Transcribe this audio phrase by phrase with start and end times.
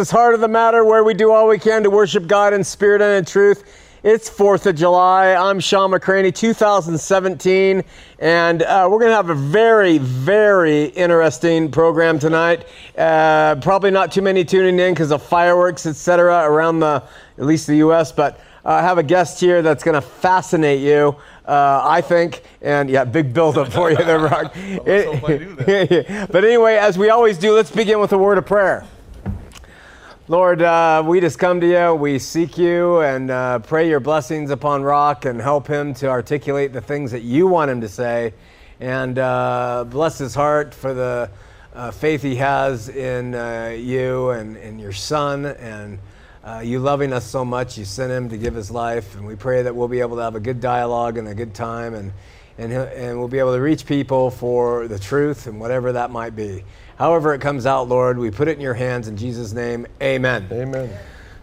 [0.00, 2.64] This heart of the matter where we do all we can to worship God in
[2.64, 3.64] spirit and in truth.
[4.02, 5.34] It's 4th of July.
[5.34, 7.84] I'm Shawn McCraney, 2017,
[8.18, 12.66] and uh, we're going to have a very, very interesting program tonight.
[12.96, 17.04] Uh, probably not too many tuning in because of fireworks, etc., around the,
[17.36, 20.80] at least the U.S., but uh, I have a guest here that's going to fascinate
[20.80, 21.14] you.
[21.44, 24.54] Uh, I think, and yeah, big build up for you there, Rock.
[26.32, 28.86] but anyway, as we always do, let's begin with a word of prayer.
[30.30, 34.52] Lord, uh, we just come to you, we seek you, and uh, pray your blessings
[34.52, 38.32] upon Rock and help him to articulate the things that you want him to say.
[38.78, 41.32] And uh, bless his heart for the
[41.74, 45.98] uh, faith he has in uh, you and in your son, and
[46.44, 47.76] uh, you loving us so much.
[47.76, 50.22] You sent him to give his life, and we pray that we'll be able to
[50.22, 52.12] have a good dialogue and a good time, and,
[52.60, 56.36] and, and we'll be able to reach people for the truth and whatever that might
[56.36, 56.62] be.
[56.98, 59.86] However, it comes out, Lord, we put it in your hands in Jesus' name.
[60.02, 60.46] Amen.
[60.52, 60.90] Amen.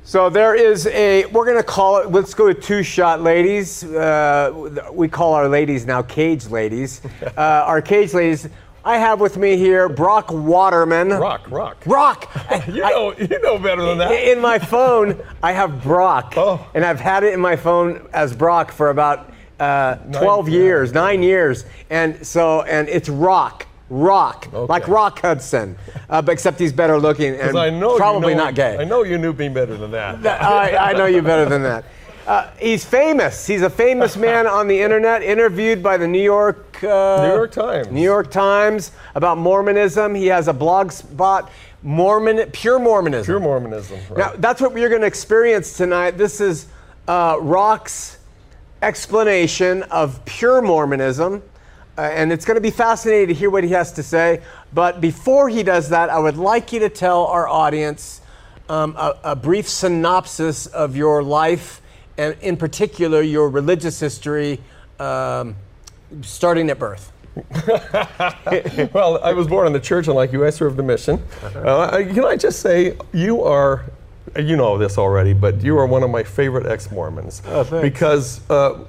[0.04, 3.84] So there is a, we're going to call it, let's go to two shot ladies.
[3.84, 7.02] Uh, we call our ladies now cage ladies.
[7.38, 8.48] Uh, our cage ladies.
[8.84, 11.10] I have with me here Brock Waterman.
[11.10, 11.84] Rock, rock.
[11.84, 12.30] Brock.
[12.68, 14.12] you know, I, you know better than that.
[14.12, 16.66] In my phone, I have Brock, oh.
[16.74, 20.90] and I've had it in my phone as Brock for about uh, 12 nine, years,
[20.90, 21.02] yeah.
[21.02, 23.66] nine years, and so and it's Rock.
[23.90, 24.70] Rock, okay.
[24.70, 25.78] like Rock Hudson,
[26.10, 28.78] uh, but except he's better looking and I know probably you know, not gay.
[28.78, 30.26] I know you knew me better than that.
[30.26, 31.86] I, I, know you better than that.
[32.28, 33.48] Uh, he's famous.
[33.48, 37.54] He's a famous man on the internet, interviewed by the New York uh, New York
[37.54, 37.88] Times.
[37.90, 40.14] New York Times about Mormonism.
[40.14, 41.50] He has a blog spot,
[41.82, 43.26] Mormon, pure Mormonism.
[43.26, 44.00] Pure Mormonism.
[44.10, 44.18] Right.
[44.18, 46.18] Now that's what we're going to experience tonight.
[46.18, 46.68] This is
[47.08, 48.17] uh, Rock's
[48.82, 51.44] explanation of pure Mormonism.
[51.98, 54.42] Uh, and it's going to be fascinating to hear what he has to say.
[54.74, 58.22] But before he does that, I would like you to tell our audience
[58.70, 61.82] um, a, a, brief synopsis of your life,
[62.18, 64.60] and in particular, your religious history,
[65.00, 65.56] um,
[66.22, 67.14] starting at birth.
[68.94, 71.24] well, I was born in the church, and like you, I served the mission.
[71.44, 71.60] Uh-huh.
[71.60, 73.86] Uh, can I just say, you are
[74.38, 78.86] you know this already, but you are one of my favorite ex-Mormons oh, because uh,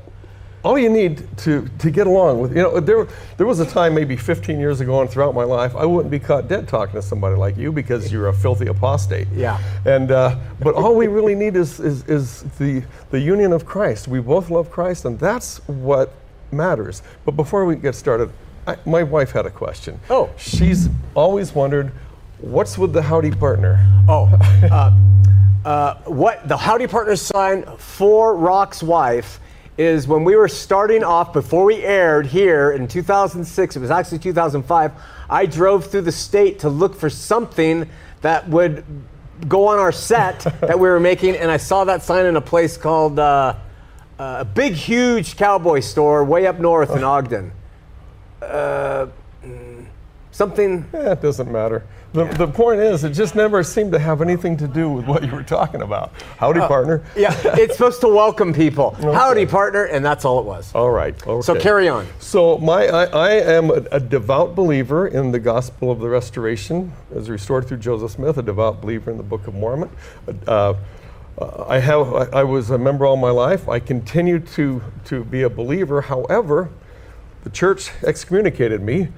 [0.65, 3.95] all you need to, to get along with, you know, there, there was a time
[3.95, 7.03] maybe 15 years ago and throughout my life, I wouldn't be caught dead talking to
[7.03, 9.29] somebody like you because you're a filthy apostate.
[9.35, 9.61] Yeah.
[9.87, 14.09] And, uh, but all we really need is, is, is the, the union of Christ.
[14.09, 16.13] We both love Christ, and that's what
[16.51, 17.03] matters.
[17.25, 18.31] But before we get started,
[18.67, 20.01] I, my wife had a question.
[20.11, 20.29] Oh.
[20.37, 21.93] She's always wondered,
[22.41, 23.85] what's with the howdy partner?
[24.09, 24.27] Oh,
[24.71, 24.95] uh,
[25.65, 29.41] uh, what the howdy Partners sign for Rock's wife
[29.77, 34.19] is when we were starting off before we aired here in 2006 it was actually
[34.19, 34.93] 2005
[35.31, 37.89] i drove through the state to look for something
[38.23, 38.85] that would
[39.47, 42.41] go on our set that we were making and i saw that sign in a
[42.41, 43.55] place called uh,
[44.19, 47.53] uh, a big huge cowboy store way up north in ogden.
[48.43, 49.07] Uh,
[49.45, 49.87] mm,
[50.33, 52.33] something yeah, it doesn't matter the, yeah.
[52.35, 55.31] the point is, it just never seemed to have anything to do with what you
[55.31, 56.13] were talking about.
[56.39, 57.05] Howdy, uh, partner.
[57.15, 58.97] Yeah, it's supposed to welcome people.
[59.09, 59.17] Okay.
[59.17, 60.75] Howdy, partner, and that's all it was.
[60.75, 61.15] All right.
[61.27, 61.43] Okay.
[61.43, 62.07] So carry on.
[62.19, 66.93] So my, I, I am a, a, devout believer in the gospel of the restoration
[67.15, 69.89] as restored through Joseph Smith, a devout believer in the Book of Mormon.
[70.47, 70.75] Uh,
[71.41, 72.13] uh, I have.
[72.13, 73.69] I, I was a member all my life.
[73.69, 76.03] I continue to to be a believer.
[76.03, 76.71] However,
[77.45, 79.09] the church excommunicated me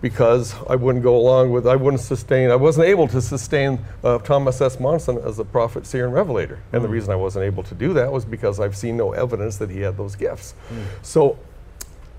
[0.00, 4.18] because I wouldn't go along with, I wouldn't sustain, I wasn't able to sustain uh,
[4.18, 4.78] Thomas S.
[4.78, 6.60] Monson as a prophet, seer, and revelator.
[6.72, 6.84] And mm.
[6.84, 9.70] the reason I wasn't able to do that was because I've seen no evidence that
[9.70, 10.54] he had those gifts.
[10.70, 10.84] Mm.
[11.02, 11.38] So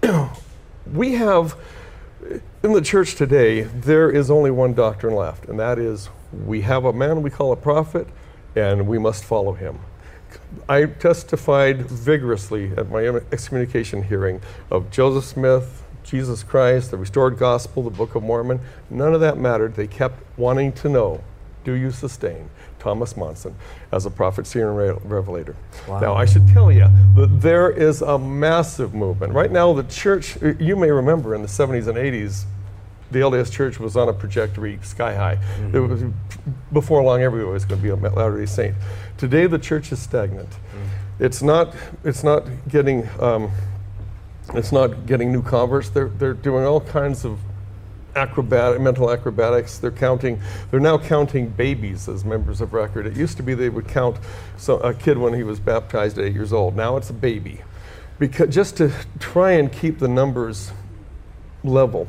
[0.94, 1.56] we have,
[2.64, 6.10] in the church today, there is only one doctrine left, and that is
[6.46, 8.08] we have a man we call a prophet,
[8.56, 9.80] and we must follow him.
[10.68, 17.84] I testified vigorously at my excommunication hearing of Joseph Smith, Jesus Christ, the restored gospel,
[17.84, 18.60] the Book of Mormon,
[18.90, 19.76] none of that mattered.
[19.76, 21.24] They kept wanting to know
[21.64, 23.54] do you sustain Thomas Monson
[23.92, 25.56] as a prophet, seer, and revelator?
[25.88, 26.00] Wow.
[26.00, 29.34] Now, I should tell you that there is a massive movement.
[29.34, 32.46] Right now, the church, you may remember in the 70s and 80s,
[33.12, 35.36] the LDS Church was on a trajectory sky high.
[35.36, 35.90] Mm-hmm.
[35.90, 36.04] Was,
[36.72, 38.76] before long, everybody was going to be a Latter day Saint.
[39.18, 40.50] Today, the church is stagnant.
[40.50, 41.24] Mm-hmm.
[41.24, 43.08] It's, not, it's not getting.
[43.20, 43.52] Um,
[44.54, 45.90] it's not getting new converts.
[45.90, 47.40] They're, they're doing all kinds of
[48.16, 49.78] acrobatic, mental acrobatics.
[49.78, 50.42] They're counting,
[50.72, 53.06] they're now counting babies as members of record.
[53.06, 54.18] It used to be they would count
[54.58, 56.76] so, a kid when he was baptized at eight years old.
[56.76, 57.62] Now it's a baby.
[58.18, 60.72] Because just to try and keep the numbers
[61.64, 62.08] level.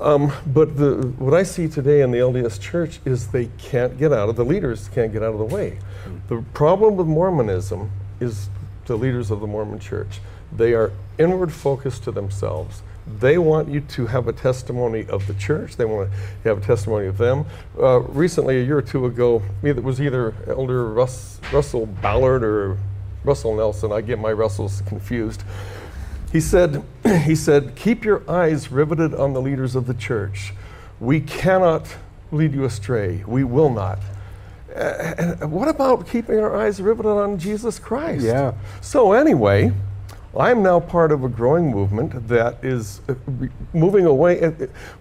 [0.00, 4.12] Um, but the, what I see today in the LDS Church is they can't get
[4.12, 5.78] out of the leaders can't get out of the way.
[6.28, 8.48] The problem with Mormonism is
[8.86, 10.20] the leaders of the Mormon Church.
[10.50, 12.82] They are inward focus to themselves.
[13.06, 15.76] They want you to have a testimony of the church.
[15.76, 16.10] They want
[16.42, 17.46] to have a testimony of them.
[17.78, 22.78] Uh, recently, a year or two ago, it was either Elder Russ, Russell Ballard or
[23.24, 23.92] Russell Nelson.
[23.92, 25.42] I get my Russells confused.
[26.30, 26.82] He said,
[27.24, 30.54] he said, keep your eyes riveted on the leaders of the church.
[31.00, 31.96] We cannot
[32.30, 33.24] lead you astray.
[33.26, 33.98] We will not.
[34.74, 38.24] Uh, and what about keeping our eyes riveted on Jesus Christ?
[38.24, 38.54] Yeah.
[38.80, 39.72] So anyway,
[40.38, 43.14] I'm now part of a growing movement that is uh,
[43.74, 44.42] moving away.
[44.42, 44.52] Uh,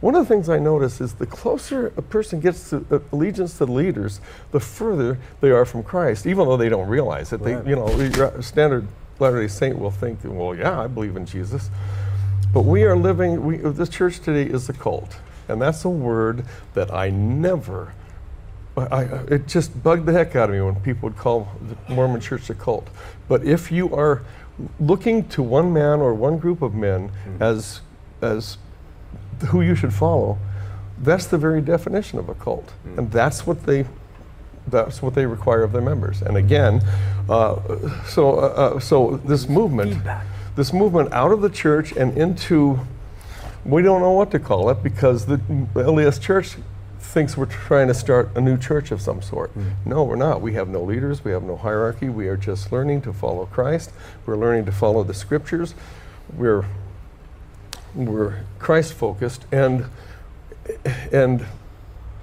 [0.02, 3.58] One of the things I notice is the closer a person gets to uh, allegiance
[3.60, 4.20] to the leaders,
[4.52, 7.40] the further they are from Christ, even though they don't realize it.
[7.40, 7.64] Right.
[7.64, 8.88] They, you know, standard
[9.20, 11.70] Latter-day Saint will think, well, yeah, I believe in Jesus.
[12.54, 15.16] But we are living, we, this church today is a cult.
[15.48, 16.44] And that's a word
[16.74, 17.94] that I never,
[18.76, 22.20] I, it just bugged the heck out of me when people would call the Mormon
[22.20, 22.90] church a cult.
[23.28, 24.24] But if you are
[24.80, 27.82] looking to one man or one group of men as,
[28.22, 28.58] as
[29.48, 30.38] who you should follow,
[31.00, 32.74] that's the very definition of a cult.
[32.98, 33.86] And that's what they
[34.68, 36.22] that's what they require of their members.
[36.22, 36.82] And again,
[37.28, 37.60] uh,
[38.06, 40.26] so uh, uh, so this movement, Feedback.
[40.56, 42.80] this movement out of the church and into,
[43.66, 46.58] we don't know what to call it because the LDS Church
[47.02, 49.52] thinks we're trying to start a new church of some sort.
[49.86, 50.42] No, we're not.
[50.42, 51.24] We have no leaders.
[51.24, 52.10] We have no hierarchy.
[52.10, 53.92] We are just learning to follow Christ.
[54.26, 55.74] We're learning to follow the Scriptures.
[56.36, 56.66] We're
[57.94, 59.86] we're Christ focused and
[61.12, 61.46] and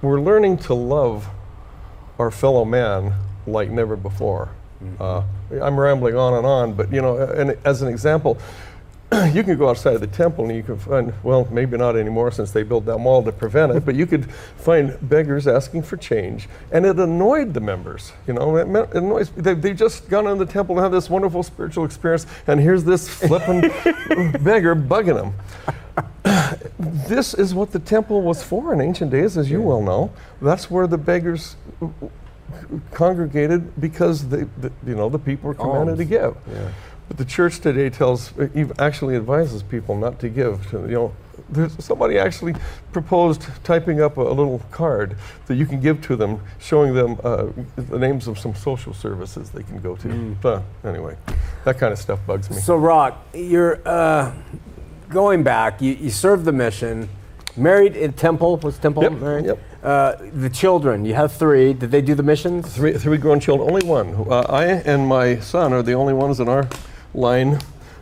[0.00, 1.28] we're learning to love
[2.18, 3.14] our fellow man
[3.46, 4.48] like never before.
[5.00, 8.38] Uh, I'm rambling on and on, but you know, and as an example,
[9.32, 12.30] you can go outside of the temple and you can find, well, maybe not anymore
[12.30, 15.96] since they built that wall to prevent it, but you could find beggars asking for
[15.96, 18.12] change, and it annoyed the members.
[18.26, 19.30] You know, it, it annoys.
[19.30, 22.84] They they just gone in the temple and had this wonderful spiritual experience, and here's
[22.84, 23.60] this flippin'
[24.42, 25.34] beggar bugging them
[26.78, 30.10] this is what the temple was for in ancient days, as you well know.
[30.40, 31.56] That's where the beggars
[32.92, 35.98] congregated because they, the, you know the people were commanded Alms.
[35.98, 36.36] to give.
[36.50, 36.72] Yeah.
[37.08, 40.70] But the church today tells, uh, actually advises people not to give.
[40.70, 41.12] To, you know,
[41.48, 42.54] there's somebody actually
[42.92, 45.16] proposed typing up a, a little card
[45.46, 47.46] that you can give to them, showing them uh,
[47.76, 50.36] the names of some social services they can go to.
[50.42, 51.16] But anyway,
[51.64, 52.56] that kind of stuff bugs me.
[52.56, 54.34] So, Rock, you're uh,
[55.08, 55.80] going back.
[55.80, 57.08] You, you served the mission.
[57.56, 58.58] Married in Temple.
[58.58, 59.44] Was Temple Yep, married?
[59.46, 59.58] yep.
[59.82, 61.04] Uh, the children.
[61.04, 61.72] You have three.
[61.72, 62.72] Did they do the missions?
[62.72, 64.14] Three, three grown children, only one.
[64.30, 66.68] Uh, I and my son are the only ones in our
[67.14, 67.58] line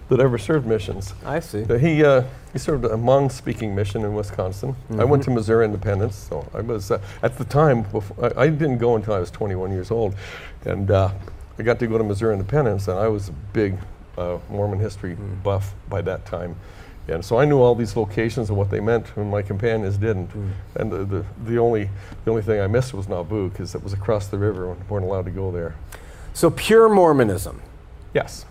[0.08, 1.14] that ever served missions.
[1.25, 1.64] I see.
[1.64, 2.22] Uh, He, uh,
[2.52, 4.76] he served a Hmong speaking mission in Wisconsin.
[4.98, 8.48] I went to Missouri Independence, so I was, uh, at the time, before, I, I
[8.48, 10.14] didn't go until I was 21 years old.
[10.64, 11.10] And uh,
[11.58, 13.76] I got to go to Missouri Independence, and I was a big
[14.16, 16.56] uh, Mormon history buff by that time.
[17.08, 20.30] And so I knew all these locations and what they meant, and my companions didn't.
[20.75, 21.88] And the, the, the, only,
[22.25, 24.86] the only thing I missed was Nauvoo, because it was across the river and we
[24.88, 25.75] weren't allowed to go there.
[26.34, 27.62] So, pure Mormonism.
[28.16, 28.46] Yes.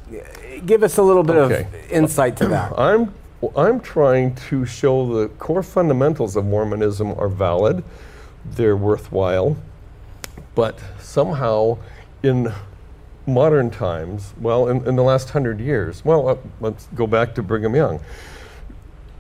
[0.67, 1.61] Give us a little bit Okay.
[1.61, 2.77] of insight to that.
[2.77, 3.11] I'm
[3.55, 7.83] I'm trying to show the core fundamentals of Mormonism are valid,
[8.45, 9.57] they're worthwhile,
[10.53, 11.79] but somehow
[12.21, 12.53] in
[13.25, 17.41] modern times, well, in, in the last hundred years, well, uh, let's go back to
[17.41, 17.99] Brigham Young.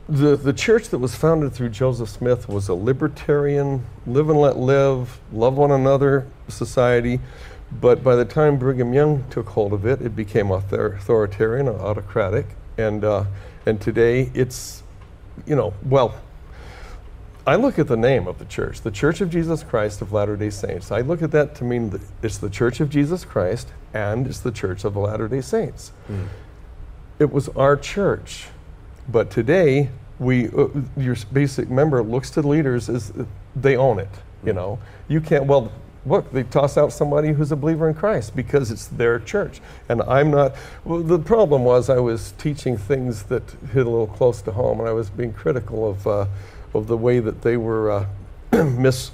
[0.07, 4.57] The, the church that was founded through Joseph Smith was a libertarian, live and let
[4.57, 7.19] live, love one another society.
[7.71, 12.45] But by the time Brigham Young took hold of it, it became author- authoritarian, autocratic,
[12.77, 13.25] and uh,
[13.65, 14.83] and today it's,
[15.45, 16.15] you know, well,
[17.47, 20.35] I look at the name of the church, the Church of Jesus Christ of Latter
[20.35, 20.91] Day Saints.
[20.91, 24.39] I look at that to mean that it's the Church of Jesus Christ and it's
[24.39, 25.91] the Church of the Latter Day Saints.
[27.19, 28.47] It was our church,
[29.07, 30.67] but today we, uh,
[30.97, 34.09] your basic member looks to the leaders as uh, they own it.
[34.43, 35.45] You know, you can't.
[35.45, 35.71] Well,
[36.05, 40.01] look, they toss out somebody who's a believer in Christ because it's their church, and
[40.03, 40.55] I'm not.
[40.83, 43.43] Well, the problem was I was teaching things that
[43.73, 46.27] hit a little close to home, and I was being critical of uh,
[46.73, 48.05] of the way that they were uh,
[48.51, 49.11] mis.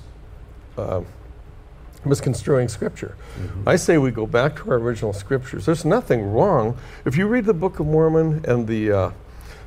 [0.77, 1.01] Uh,
[2.03, 3.15] misconstruing scripture.
[3.67, 5.67] I say we go back to our original scriptures.
[5.67, 6.75] There's nothing wrong.
[7.05, 9.11] If you read the Book of Mormon and the uh,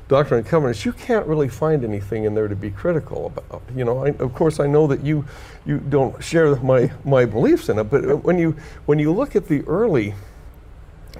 [0.07, 3.63] Doctrine and Covenants, you can't really find anything in there to be critical about.
[3.75, 5.25] You know, I, of course, I know that you
[5.65, 9.49] you don't share my my beliefs in it, but when you when you look at
[9.49, 10.15] the early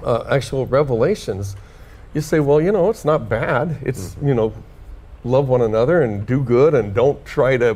[0.03, 1.55] uh, actual revelations,
[2.13, 3.77] you say, well, you know, it's not bad.
[3.81, 4.53] It's you know
[5.25, 7.75] love one another and do good and don't try to,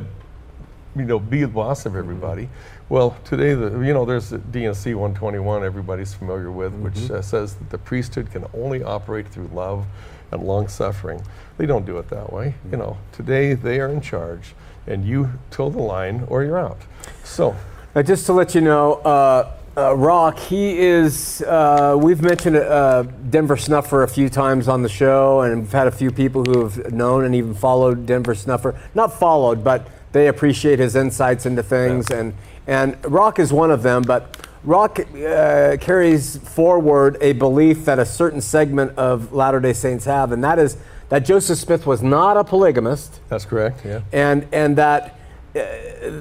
[0.95, 2.47] you know, be the boss of everybody.
[2.87, 7.55] Well, today, the, you know, there's the D&C 121 everybody's familiar with, which uh, says
[7.55, 9.85] that the priesthood can only operate through love
[10.31, 11.21] and long suffering.
[11.57, 12.55] They don't do it that way.
[12.71, 14.53] You know, today they are in charge,
[14.87, 16.79] and you toe the line or you're out.
[17.23, 17.55] So,
[17.95, 23.01] Uh, just to let you know, uh, uh, Rock, he is, uh, we've mentioned uh,
[23.29, 26.63] Denver Snuffer a few times on the show, and we've had a few people who
[26.63, 28.79] have known and even followed Denver Snuffer.
[28.93, 32.33] Not followed, but they appreciate his insights into things, and,
[32.67, 38.05] and Rock is one of them, but Rock uh, carries forward a belief that a
[38.05, 40.77] certain segment of Latter day Saints have, and that is
[41.09, 44.01] that Joseph Smith was not a polygamist that's correct, yeah.
[44.11, 45.19] and and that
[45.55, 45.61] uh,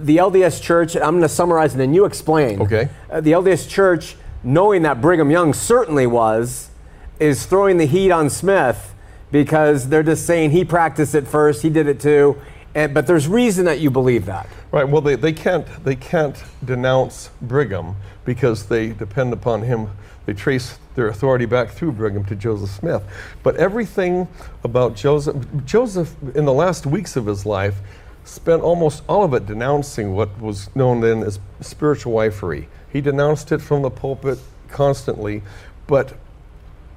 [0.00, 0.95] the LDS Church.
[0.97, 2.62] I'm going to summarize and then you explain.
[2.62, 2.88] Okay.
[3.11, 6.71] Uh, the LDS Church, knowing that Brigham Young certainly was,
[7.18, 8.95] is throwing the heat on Smith
[9.30, 12.40] because they're just saying he practiced it first, he did it too,
[12.75, 14.49] and but there's reason that you believe that.
[14.71, 14.88] Right.
[14.88, 17.97] Well, they, they can't they can't denounce Brigham
[18.28, 19.88] because they depend upon him.
[20.26, 23.02] They trace their authority back through Brigham to Joseph Smith.
[23.42, 24.28] But everything
[24.62, 27.78] about Joseph Joseph in the last weeks of his life
[28.25, 32.66] spent almost all of it denouncing what was known then as spiritual wifery.
[32.92, 35.40] He denounced it from the pulpit constantly,
[35.87, 36.12] but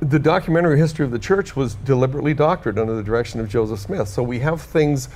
[0.01, 4.09] the documentary history of the church was deliberately doctored under the direction of Joseph Smith.
[4.09, 5.07] So we have things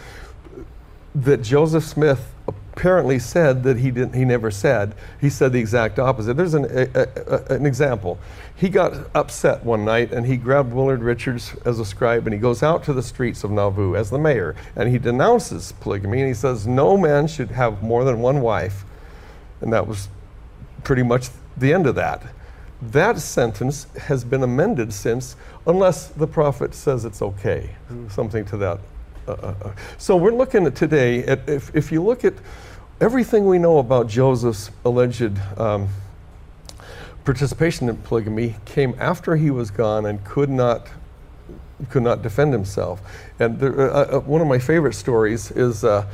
[1.14, 2.34] that Joseph Smith
[2.76, 4.94] apparently said that he didn't he never said.
[5.22, 6.36] He said the exact opposite.
[6.36, 8.20] There's an, a, a, a- an example.
[8.56, 12.40] He got upset one night and he grabbed Willard Richards as a scribe and he
[12.40, 16.28] goes out to the streets of Nauvoo as the mayor and he denounces polygamy and
[16.28, 18.84] he says no man should have more than one wife.
[19.62, 20.10] And that was
[20.84, 22.24] pretty much the end of that.
[22.82, 27.70] That sentence has been amended since, unless the prophet says it's okay,
[28.10, 28.80] something to that.
[29.28, 29.72] Uh, uh, uh.
[29.98, 32.34] So we're looking at today at if, if you look at
[33.02, 35.90] everything we know about Joseph's alleged um,
[37.24, 40.88] participation in polygamy came after he was gone and could not
[41.90, 43.02] could not defend himself.
[43.38, 46.08] And there, uh, uh, one of my favorite stories is uh,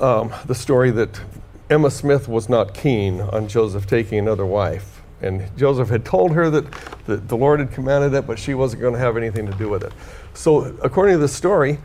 [0.00, 1.20] um, the story that
[1.68, 5.02] Emma Smith was not keen on Joseph taking another wife.
[5.20, 6.70] And Joseph had told her that
[7.06, 9.68] the, the Lord had commanded it, but she wasn't going to have anything to do
[9.68, 9.92] with it.
[10.32, 11.78] So, according to the story,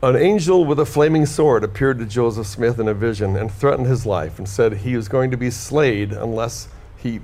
[0.00, 3.88] an angel with a flaming sword appeared to Joseph Smith in a vision and threatened
[3.88, 7.20] his life and said he was going to be slayed unless he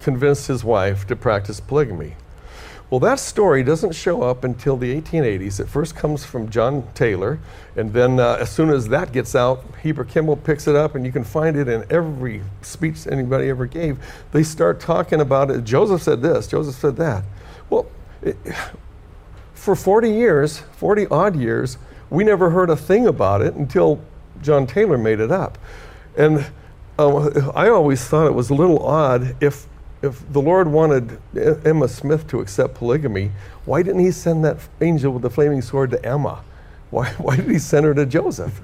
[0.00, 2.14] convinced his wife to practice polygamy.
[2.90, 5.58] Well, that story doesn't show up until the 1880s.
[5.58, 7.40] It first comes from John Taylor,
[7.74, 11.04] and then uh, as soon as that gets out, Heber Kimball picks it up, and
[11.04, 13.98] you can find it in every speech anybody ever gave.
[14.30, 15.64] They start talking about it.
[15.64, 17.24] Joseph said this, Joseph said that.
[17.68, 17.88] Well,
[18.22, 18.36] it,
[19.54, 21.78] for 40 years, 40 odd years,
[22.16, 24.00] we never heard a thing about it until
[24.40, 25.58] John Taylor made it up.
[26.16, 26.46] And
[26.98, 29.66] um, I always thought it was a little odd if
[30.00, 33.32] if the Lord wanted Emma Smith to accept polygamy,
[33.66, 36.42] why didn't he send that angel with the flaming sword to Emma?
[36.90, 38.62] Why, why did he send her to Joseph?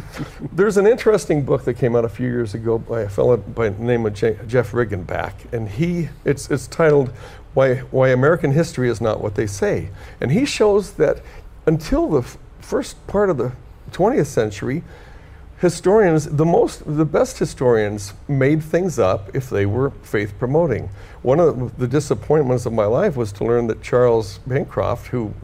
[0.52, 3.68] There's an interesting book that came out a few years ago by a fellow by
[3.68, 7.10] the name of J- Jeff Riggenbach, and he it's it's titled
[7.52, 9.90] "Why Why American History Is Not What They Say,"
[10.22, 11.20] and he shows that
[11.66, 13.52] until the first part of the
[13.92, 14.82] 20th century,
[15.58, 20.88] historians, the most, the best historians made things up if they were faith promoting.
[21.22, 25.34] One of the disappointments of my life was to learn that Charles Bancroft, who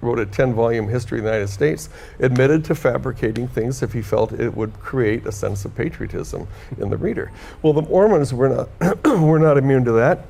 [0.00, 1.88] wrote a 10 volume history of the United States,
[2.20, 6.46] admitted to fabricating things if he felt it would create a sense of patriotism
[6.78, 7.32] in the reader.
[7.62, 10.24] Well, the Mormons were not, were not immune to that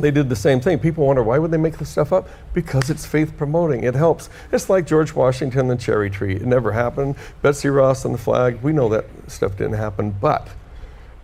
[0.00, 0.78] they did the same thing.
[0.78, 2.28] People wonder why would they make this stuff up?
[2.54, 3.84] Because it's faith promoting.
[3.84, 4.28] It helps.
[4.52, 6.36] It's like George Washington and the cherry tree.
[6.36, 7.16] It never happened.
[7.42, 8.60] Betsy Ross and the flag.
[8.62, 10.10] We know that stuff didn't happen.
[10.10, 10.48] But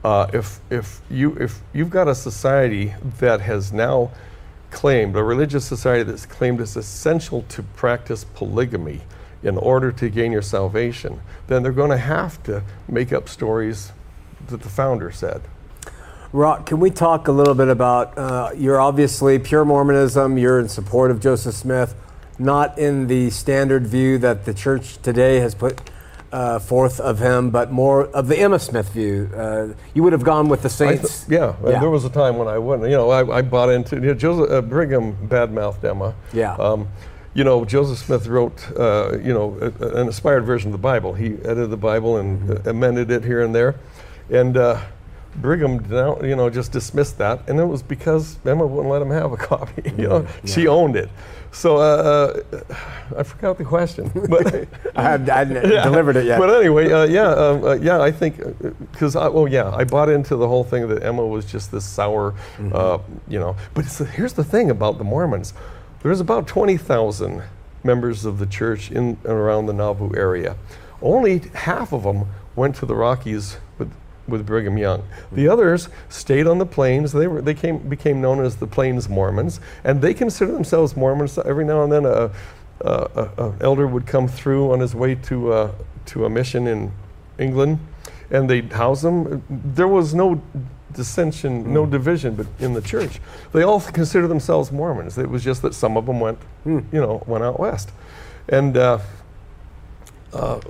[0.04, 4.10] uh, if if you if you've got a society that has now
[4.70, 9.00] claimed a religious society that's claimed it's essential to practice polygamy
[9.42, 13.92] in order to gain your salvation, then they're going to have to make up stories
[14.48, 15.42] that the founder said.
[16.36, 18.18] Rock, can we talk a little bit about?
[18.18, 20.36] Uh, you're obviously pure Mormonism.
[20.36, 21.94] You're in support of Joseph Smith,
[22.38, 25.80] not in the standard view that the church today has put
[26.32, 29.30] uh, forth of him, but more of the Emma Smith view.
[29.34, 31.26] Uh, you would have gone with the I th- saints.
[31.26, 31.80] yeah, uh, Yeah.
[31.80, 32.90] there was a time when I wouldn't.
[32.90, 36.14] You know, I, I bought into you know, Joseph uh, Brigham badmouthed Emma.
[36.34, 36.52] Yeah.
[36.56, 36.86] Um,
[37.32, 40.78] you know, Joseph Smith wrote, uh, you know, a, a- an inspired version of the
[40.82, 41.14] Bible.
[41.14, 43.76] He edited the Bible and uh, amended it here and there,
[44.28, 44.54] and
[45.36, 49.10] uh, Brigham, you know, just dismissed that, and it was because Emma wouldn't let him
[49.10, 49.82] have a copy.
[49.96, 50.54] You know, yeah.
[50.54, 51.10] she owned it.
[51.56, 52.42] So uh,
[53.16, 55.84] I forgot the question, but I hadn't, yeah.
[55.84, 56.38] delivered it yet.
[56.38, 58.36] But anyway, uh, yeah, um, uh, yeah, I think
[58.92, 61.84] because uh, well, yeah, I bought into the whole thing that Emma was just this
[61.84, 62.72] sour, mm-hmm.
[62.74, 63.56] Uh, you know.
[63.72, 65.54] But here's the thing about the Mormons:
[66.02, 67.42] there's about twenty thousand
[67.82, 70.56] members of the church in and around the Nauvoo area.
[71.00, 73.92] Only half of them went to the Rockies with
[74.28, 75.02] with Brigham Young.
[75.32, 77.12] The others stayed on the plains.
[77.12, 81.38] They were they came became known as the Plains Mormons, and they consider themselves Mormons.
[81.38, 82.30] Every now and then, a,
[82.80, 85.72] a, a elder would come through on his way to uh,
[86.06, 86.92] to a mission in
[87.38, 87.78] England,
[88.30, 89.42] and they'd house them.
[89.48, 90.42] There was no
[90.92, 91.68] dissension, mm.
[91.68, 93.20] no division, but in the church,
[93.52, 95.18] they all consider themselves Mormons.
[95.18, 96.84] It was just that some of them went, mm.
[96.92, 97.90] you know, went out west,
[98.48, 98.76] and.
[98.76, 98.98] Uh,
[100.32, 100.60] uh,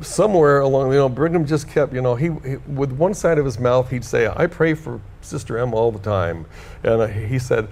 [0.00, 3.44] somewhere along, you know, Brigham just kept, you know, he, he, with one side of
[3.44, 6.46] his mouth, he'd say, "I pray for Sister M all the time,"
[6.82, 7.68] and uh, he said,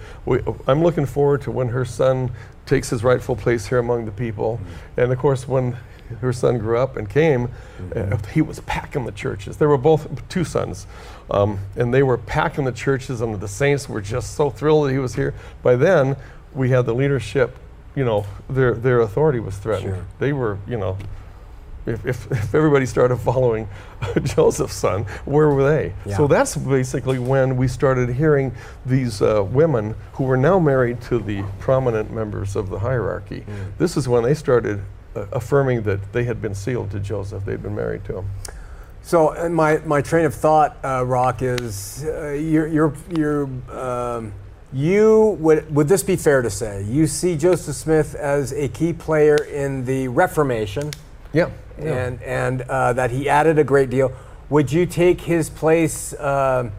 [0.66, 2.30] "I'm looking forward to when her son
[2.64, 5.00] takes his rightful place here among the people." Mm-hmm.
[5.00, 5.76] And of course, when
[6.20, 8.12] her son grew up and came, mm-hmm.
[8.12, 9.56] uh, he was packing the churches.
[9.56, 10.86] There were both two sons,
[11.30, 14.92] um, and they were packing the churches, and the saints were just so thrilled that
[14.92, 15.34] he was here.
[15.62, 16.16] By then,
[16.52, 17.56] we had the leadership.
[17.94, 19.94] You know, their their authority was threatened.
[19.94, 20.06] Sure.
[20.18, 20.98] They were, you know
[21.86, 23.68] if, if, if, everybody started following
[24.24, 25.94] Joseph's son, where were they?
[26.04, 26.16] Yeah.
[26.16, 28.52] So that's basically when we started hearing
[28.84, 33.40] these uh, women who were now married to the prominent members of the hierarchy.
[33.40, 33.78] Mm.
[33.78, 34.82] This is when they started
[35.14, 38.30] uh, affirming that they had been sealed to Joseph, they'd been married to him.
[39.02, 44.32] So my, my train of thought, uh, Rock, is uh, you're, you're, you're um,
[44.72, 48.92] you would would this be fair to say you see Joseph Smith as a key
[48.92, 50.90] player in the Reformation?
[51.32, 54.12] Yeah and and uh, that he added a great deal.
[54.48, 56.12] Would you take his place?
[56.14, 56.70] Uh,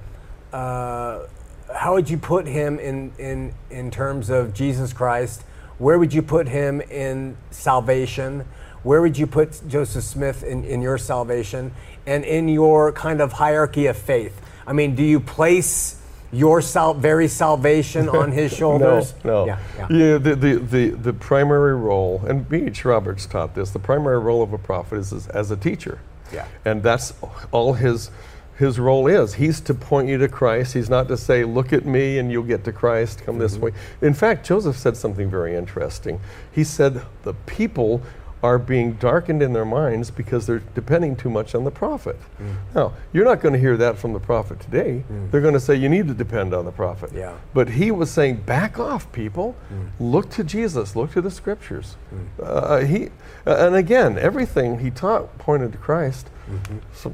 [0.54, 1.28] uh,
[1.74, 5.44] how would you put him in in in terms of Jesus Christ?
[5.78, 8.46] Where would you put him in salvation?
[8.84, 11.74] Where would you put Joseph Smith in, in your salvation
[12.06, 14.42] and in your kind of hierarchy of faith?
[14.66, 19.14] I mean, do you place your sal- very salvation on his shoulders?
[19.24, 19.46] no, no.
[19.46, 19.88] Yeah, yeah.
[19.90, 22.86] yeah the, the, the, the, primary role, and B.H.
[22.86, 26.00] Roberts taught this, the primary role of a prophet is as, as a teacher.
[26.34, 26.48] Yeah.
[26.66, 27.14] And that's
[27.52, 28.12] all his
[28.58, 29.36] his role is.
[29.36, 30.74] He's to point you to Christ.
[30.74, 33.42] He's not to say, look at me and you'll get to Christ, come mm-hmm.
[33.44, 33.72] this way.
[34.02, 36.20] In fact, Joseph said something very interesting.
[36.52, 38.02] He said, the people
[38.44, 42.18] are being darkened in their minds because they're depending too much on the prophet.
[42.40, 42.56] Mm.
[42.76, 45.04] Now, you're not going to hear that from the prophet today.
[45.12, 45.32] Mm.
[45.32, 47.12] They're going to say you need to depend on the prophet.
[47.14, 47.36] Yeah.
[47.54, 49.56] But he was saying, back off, people.
[49.74, 49.90] Mm.
[50.00, 50.96] Look to Jesus.
[50.96, 51.96] Look to the scriptures.
[52.14, 52.28] Mm.
[52.44, 53.10] Uh, he,
[53.48, 56.30] uh, and again, everything he taught pointed to Christ.
[56.50, 56.78] Mm-hmm.
[56.94, 57.14] So,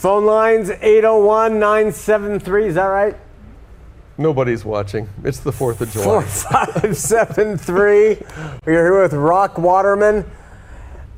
[0.00, 3.16] Phone lines 801 973, is that right?
[4.20, 5.08] Nobody's watching.
[5.24, 6.04] It's the 4th of July.
[6.04, 8.18] 4573.
[8.66, 10.30] We're here with Rock Waterman.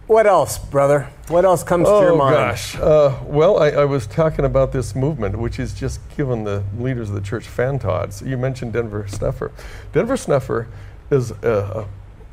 [0.06, 1.08] What else, brother?
[1.26, 2.36] What else comes oh, to your mind?
[2.36, 2.78] Oh, gosh.
[2.78, 7.08] Uh, well, I, I, was talking about this movement, which is just given the leaders
[7.08, 8.24] of the church fantods.
[8.24, 9.50] You mentioned Denver Snuffer.
[9.92, 10.68] Denver Snuffer
[11.10, 11.86] is an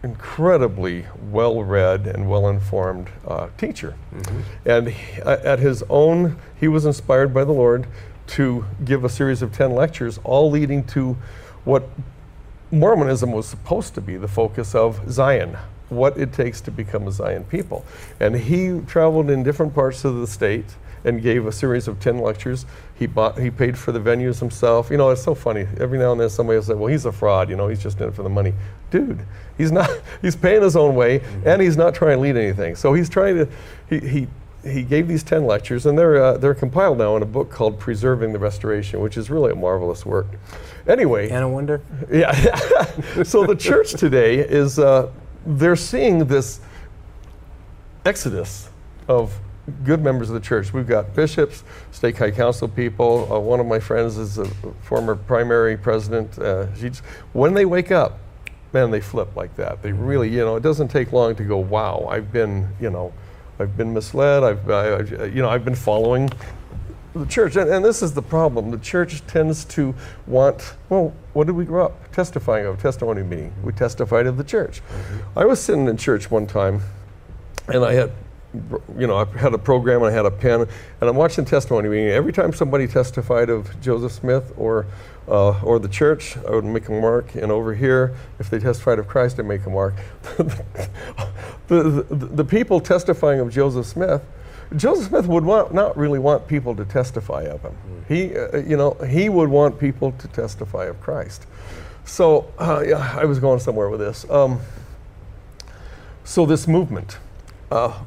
[0.03, 3.95] incredibly well read and well informed uh, teacher.
[4.13, 4.69] Mm-hmm.
[4.69, 7.87] And he, at his own, he was inspired by the Lord
[8.29, 11.17] to give a series of 10 lectures, all leading to
[11.65, 11.89] what
[12.71, 15.57] Mormonism was supposed to be the focus of Zion,
[15.89, 17.83] what it takes to become a Zion people.
[18.19, 20.65] And he traveled in different parts of the state
[21.03, 22.65] and gave a series of 10 lectures.
[22.93, 24.91] He bought, he paid for the venues himself.
[24.91, 25.65] You know, it's so funny.
[25.79, 27.99] Every now and then somebody will say, well, he's a fraud, you know, he's just
[28.01, 28.53] in it for the money.
[28.91, 29.25] Dude,
[29.57, 29.89] he's not,
[30.21, 32.75] he's paying his own way and he's not trying to lead anything.
[32.75, 33.47] So he's trying to,
[33.89, 34.27] he, he
[34.63, 37.79] he gave these 10 lectures, and they're, uh, they're compiled now in a book called
[37.79, 40.27] Preserving the Restoration, which is really a marvelous work.
[40.87, 41.29] Anyway.
[41.29, 41.81] And a wonder?
[42.11, 42.33] Yeah.
[43.23, 45.11] so the church today is, uh,
[45.45, 46.59] they're seeing this
[48.05, 48.69] exodus
[49.07, 49.39] of
[49.83, 50.73] good members of the church.
[50.73, 53.31] We've got bishops, stake high council people.
[53.31, 54.45] Uh, one of my friends is a
[54.81, 56.37] former primary president.
[56.37, 56.67] Uh,
[57.33, 58.19] when they wake up,
[58.73, 59.81] man, they flip like that.
[59.81, 63.13] They really, you know, it doesn't take long to go, wow, I've been, you know,
[63.59, 64.43] I've been misled.
[64.43, 66.29] I've, I, you know, I've been following
[67.13, 68.71] the church, and, and, this is the problem.
[68.71, 69.93] The church tends to
[70.27, 72.81] want, well, what did we grow up testifying of?
[72.81, 73.53] Testimony meeting.
[73.63, 74.81] We testified of the church.
[74.81, 75.39] Mm-hmm.
[75.39, 76.81] I was sitting in church one time,
[77.67, 78.11] and I had,
[78.97, 81.89] you know, I had a program and I had a pen, and I'm watching testimony
[81.89, 82.09] meeting.
[82.09, 84.85] Every time somebody testified of Joseph Smith or
[85.29, 87.35] uh, or the church, I would make a mark.
[87.35, 89.95] And over here, if they testified of Christ, I make a mark.
[91.69, 94.21] the, the, the, people testifying of Joseph Smith,
[94.75, 97.75] Joseph Smith would want, not really want people to testify of him.
[98.07, 101.45] He, uh, you know, he would want people to testify of Christ.
[102.05, 104.29] So uh, yeah, I was going somewhere with this.
[104.29, 104.59] Um,
[106.23, 107.17] so this movement.
[107.71, 108.03] Uh,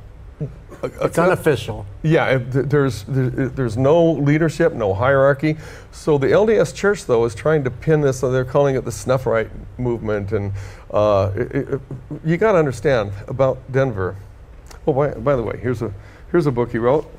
[0.82, 1.86] it's unofficial.
[2.02, 5.56] Yeah, there's there's no leadership, no hierarchy.
[5.92, 8.20] So the LDS Church, though, is trying to pin this.
[8.20, 10.52] So they're calling it the Snufferite movement, and
[10.90, 11.80] uh, it, it,
[12.24, 14.16] you got to understand about Denver.
[14.86, 15.92] Oh, by, by the way, here's a
[16.30, 17.10] here's a book he wrote.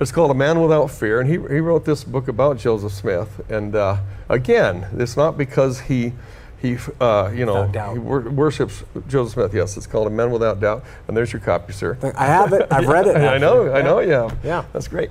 [0.00, 3.40] It's called A Man Without Fear, and he, he wrote this book about Joseph Smith.
[3.48, 6.12] And uh, again, it's not because he
[6.60, 9.54] he, uh, you know, he wor- worships Joseph Smith.
[9.54, 10.84] Yes, it's called A Man Without Doubt.
[11.06, 11.96] And there's your copy, sir.
[12.16, 12.66] I have it.
[12.70, 13.16] I've read it.
[13.16, 13.72] I know.
[13.72, 14.00] I know.
[14.00, 14.30] Yeah.
[14.42, 14.64] Yeah.
[14.72, 15.10] That's great.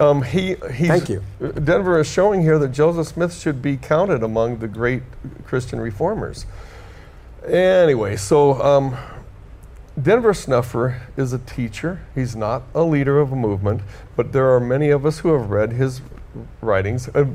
[0.00, 1.22] Um, he, Thank you.
[1.64, 5.02] Denver is showing here that Joseph Smith should be counted among the great
[5.44, 6.44] Christian reformers.
[7.46, 8.96] Anyway, so um,
[10.00, 12.00] Denver Snuffer is a teacher.
[12.14, 13.82] He's not a leader of a movement,
[14.16, 16.00] but there are many of us who have read his
[16.60, 17.08] writings.
[17.08, 17.26] Uh,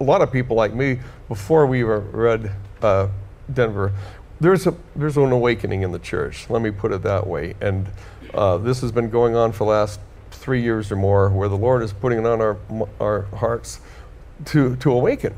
[0.00, 3.08] a lot of people like me, before we read uh,
[3.52, 3.92] Denver,
[4.40, 6.48] there's a there's an awakening in the church.
[6.48, 7.54] Let me put it that way.
[7.60, 7.88] And
[8.32, 11.58] uh, this has been going on for the last three years or more, where the
[11.58, 12.56] Lord is putting it on our
[13.00, 13.80] our hearts
[14.46, 15.34] to to awaken.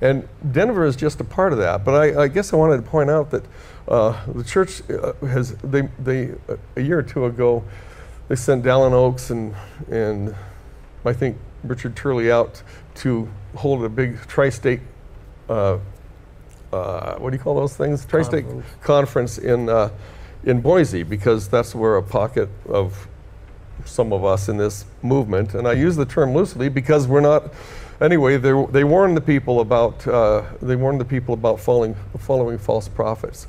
[0.00, 1.84] And Denver is just a part of that.
[1.84, 3.44] But I, I guess I wanted to point out that
[3.88, 6.34] uh, the church uh, has they they
[6.76, 7.64] a year or two ago
[8.28, 9.54] they sent Dallin Oaks and
[9.90, 10.34] and
[11.04, 12.62] I think Richard Turley out
[12.96, 14.80] to hold a big tri-state
[15.48, 15.78] uh,
[16.72, 18.04] uh, what do you call those things?
[18.04, 19.90] Tri-state conference, conference in uh,
[20.44, 23.08] in Boise because that's where a pocket of
[23.84, 27.52] some of us in this movement, and I use the term loosely because we're not.
[28.00, 32.58] Anyway, they, they warned the people about uh, they warned the people about following following
[32.58, 33.46] false prophets,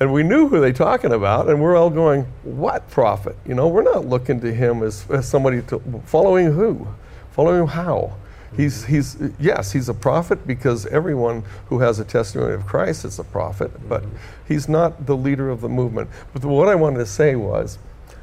[0.00, 3.36] and we knew who they talking about, and we're all going, "What prophet?
[3.46, 6.86] You know, we're not looking to him as, as somebody to following who,
[7.30, 8.16] following how."
[8.54, 13.18] He's, he's, yes, he's a prophet because everyone who has a testimony of Christ is
[13.18, 14.16] a prophet, but mm-hmm.
[14.46, 16.08] he's not the leader of the movement.
[16.32, 17.78] But what I wanted to say was,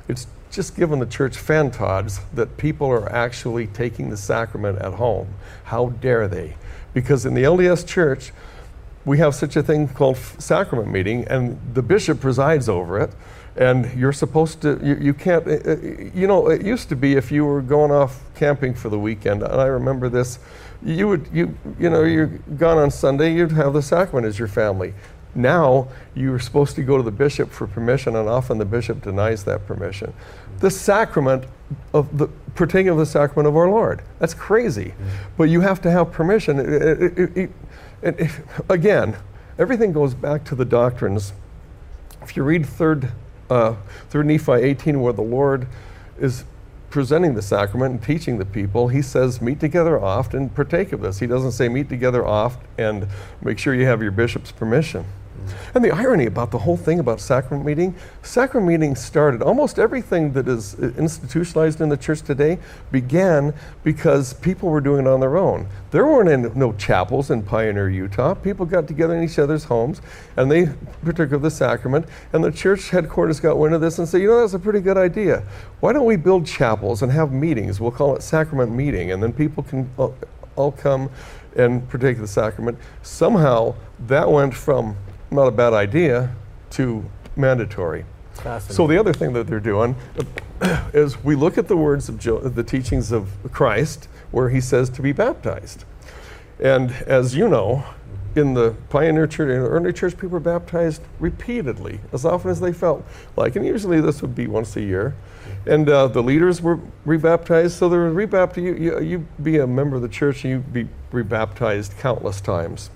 [0.08, 5.34] it's just given the church fantods that people are actually taking the sacrament at home.
[5.66, 6.56] How dare they?
[6.94, 8.32] Because in the LDS church,
[9.06, 13.12] we have such a thing called sacrament meeting, and the bishop presides over it
[13.56, 15.76] and you're supposed to you, you can't uh, uh,
[16.14, 19.44] you know it used to be if you were going off camping for the weekend
[19.44, 20.40] and i remember this
[20.82, 24.48] you would you you know you're gone on sunday you'd have the sacrament as your
[24.48, 24.94] family.
[25.36, 29.44] Now you're supposed to go to the bishop for permission and often the bishop denies
[29.46, 30.14] that permission.
[30.60, 31.46] The sacrament
[31.92, 34.04] of the partaking of the sacrament of our lord.
[34.20, 34.94] That's crazy.
[34.94, 35.10] Mm-hmm.
[35.38, 36.60] but you have to have permission.
[36.60, 37.52] It, it,
[38.04, 38.32] it,
[38.70, 39.16] again
[39.58, 41.34] everything goes back to the doctrines.
[42.22, 43.12] If you read third
[43.54, 43.76] uh,
[44.10, 45.68] through Nephi 18, where the Lord
[46.20, 46.44] is
[46.90, 51.02] presenting the sacrament and teaching the people, he says, meet together oft and partake of
[51.02, 51.20] this.
[51.20, 53.08] He doesn't say meet together oft and
[53.42, 55.06] make sure you have your bishop's permission.
[55.74, 60.34] And the irony about the whole thing about sacrament meeting, sacrament meeting started, almost everything
[60.34, 62.60] that is institutionalized in the church today
[62.92, 63.54] began
[63.84, 65.68] because people were doing it on their own.
[65.92, 68.34] There weren't any, no chapels in Pioneer, Utah.
[68.34, 70.02] People got together in each other's homes
[70.38, 70.70] and they
[71.04, 72.06] partook of the sacrament.
[72.34, 74.80] And the church headquarters got wind of this and said, you know, that's a pretty
[74.80, 75.44] good idea.
[75.80, 77.80] Why don't we build chapels and have meetings?
[77.80, 79.12] We'll call it sacrament meeting.
[79.12, 80.16] And then people can all,
[80.56, 81.10] all come
[81.56, 82.78] and partake of the sacrament.
[83.02, 83.76] Somehow
[84.08, 84.96] that went from
[85.34, 86.36] not a bad idea
[86.72, 87.04] to
[87.36, 88.06] mandatory.
[88.60, 89.96] So the other thing that they're doing
[90.62, 94.60] uh, is we look at the words of jo- the teachings of Christ where he
[94.60, 95.86] says to be baptized.
[96.60, 98.40] And as you know, mm-hmm.
[98.40, 102.60] in the pioneer church, in the early church, people were baptized repeatedly, as often as
[102.60, 103.06] they felt
[103.38, 103.56] like.
[103.56, 105.16] And usually this would be once a year.
[105.16, 105.70] Mm-hmm.
[105.70, 108.66] And uh, the leaders were rebaptized, so they were rebaptized.
[108.66, 112.90] You, you, you be a member of the church and you be rebaptized countless times.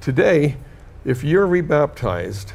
[0.00, 0.56] Today,
[1.08, 2.52] if you're rebaptized,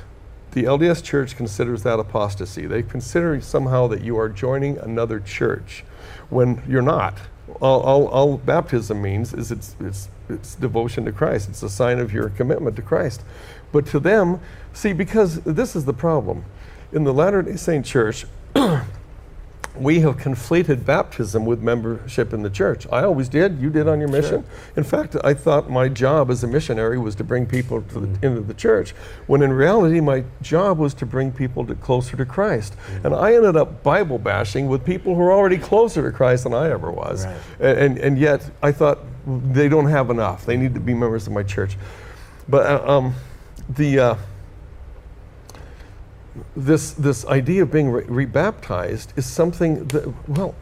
[0.52, 2.68] the LDS Church considers that apostasy.
[2.68, 5.84] They consider somehow that you are joining another church
[6.30, 7.18] when you're not.
[7.60, 11.50] All, all, all, baptism means is it's, it's, it's devotion to Christ.
[11.50, 13.24] It's a sign of your commitment to Christ.
[13.72, 14.40] But to them,
[14.72, 16.46] see, because this is the problem.
[16.92, 18.28] In the Latter day Saint Church,
[19.76, 22.86] we have conflated baptism with membership in the church.
[22.92, 23.60] I always did.
[23.60, 24.44] You did on your mission.
[24.44, 24.74] Sure.
[24.76, 28.08] In fact, I thought my job as a missionary was to bring people to the,
[28.08, 28.26] mm-hmm.
[28.26, 28.92] into the church,
[29.26, 32.76] when in reality, my job was to bring people to closer to Christ.
[32.76, 33.08] Mm-hmm.
[33.08, 36.54] And I ended up Bible bashing with people who are already closer to Christ than
[36.54, 37.26] I ever was.
[37.26, 37.38] Right.
[37.60, 40.46] And, and, and, yet, I thought they don't have enough.
[40.46, 41.78] They need to be members of my church.
[42.48, 43.16] But uh, um,
[43.70, 44.00] the.
[44.00, 44.16] Uh,
[46.56, 50.56] this, this idea of being re- rebaptized is something that, well,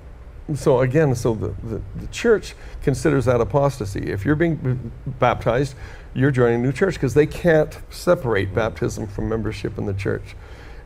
[0.55, 4.11] so again, so the, the, the, church considers that apostasy.
[4.11, 5.75] If you're being b- baptized,
[6.13, 10.35] you're joining a new church because they can't separate baptism from membership in the church.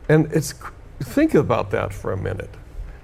[0.08, 0.54] And it's
[1.00, 2.50] think about that for a minute.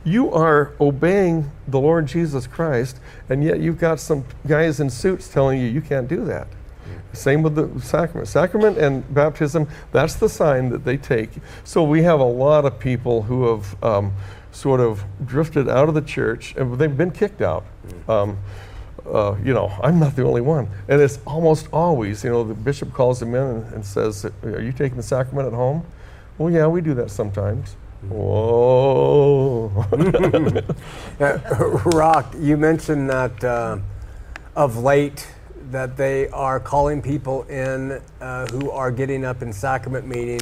[0.05, 5.29] You are obeying the Lord Jesus Christ, and yet you've got some guys in suits
[5.29, 6.49] telling you you can't do that.
[7.13, 8.29] Same with the sacrament.
[8.29, 11.31] Sacrament and baptism, that's the sign that they take.
[11.65, 14.13] So we have a lot of people who have um,
[14.51, 17.65] sort of drifted out of the church and they've been kicked out.
[18.09, 18.39] Um,
[19.07, 20.69] uh, you know, I'm not the only one.
[20.89, 24.61] And it's almost always, you know, the bishop calls them in and, and says, Are
[24.61, 25.85] you taking the sacrament at home?
[26.39, 27.77] Well, yeah, we do that sometimes.
[28.09, 29.69] Whoa.
[31.85, 33.79] Rock, you mentioned that uh,
[34.57, 35.29] of late
[35.73, 40.41] that they are calling people in uh, who are getting up in sacrament meeting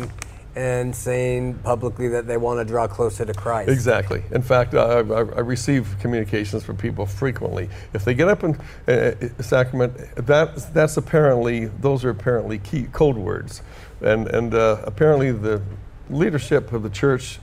[0.57, 3.71] and saying publicly that they want to draw closer to Christ.
[3.71, 4.25] Exactly.
[4.33, 7.71] In fact, I, I, I receive communications from people frequently.
[7.95, 12.88] If they get up in uh, uh sacrament, that, that's apparently, those are apparently key
[12.93, 13.62] code words.
[14.01, 15.62] And, and uh, apparently the
[16.09, 17.38] leadership of the church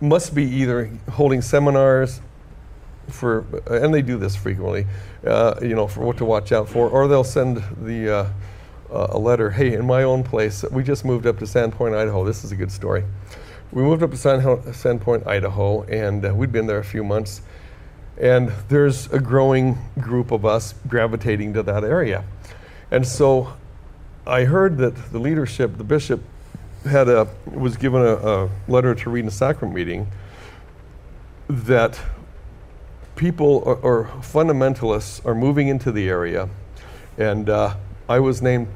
[0.00, 2.20] must be either holding seminars
[3.08, 4.86] for, and they do this frequently,
[5.26, 8.26] uh, you know, for what to watch out for, or they'll send the uh,
[8.90, 9.50] uh, a letter.
[9.50, 12.24] Hey, in my own place, we just moved up to Sandpoint, Idaho.
[12.24, 13.04] This is a good story.
[13.72, 17.42] We moved up to San, Sandpoint, Idaho, and uh, we'd been there a few months.
[18.16, 22.24] And there's a growing group of us gravitating to that area.
[22.90, 23.54] And so
[24.26, 26.22] I heard that the leadership, the bishop,
[26.88, 30.06] had a was given a, a letter to read in a sacrament meeting
[31.48, 31.98] that
[33.16, 36.48] people or, or, fundamentalists are moving into the area,
[37.18, 37.74] and uh,
[38.08, 38.68] I was named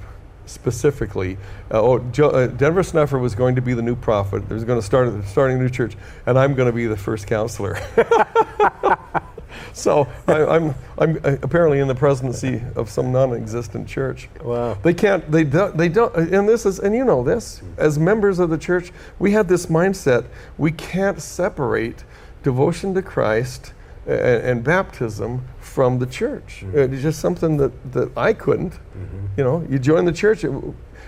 [0.46, 1.37] specifically.
[1.70, 4.48] Uh, oh, jo- uh, Denver Snuffer was going to be the new prophet.
[4.48, 5.96] There's going to start starting a new church,
[6.27, 7.79] and I'm going to be the first counselor.
[9.72, 14.29] so I, am I'm, I'm apparently in the presidency of some non-existent church.
[14.42, 14.74] Wow.
[14.83, 15.31] They can't.
[15.31, 15.77] They don't.
[15.77, 16.14] They don't.
[16.16, 16.79] And this is.
[16.79, 17.62] And you know this.
[17.77, 20.27] As members of the church, we had this mindset.
[20.57, 22.05] We can't separate
[22.42, 23.72] devotion to Christ
[24.09, 26.62] and, and baptism from the church.
[26.64, 26.94] Mm-hmm.
[26.94, 28.73] It's just something that, that I couldn't.
[28.73, 29.27] Mm-hmm.
[29.37, 30.51] You know, you join the church, it,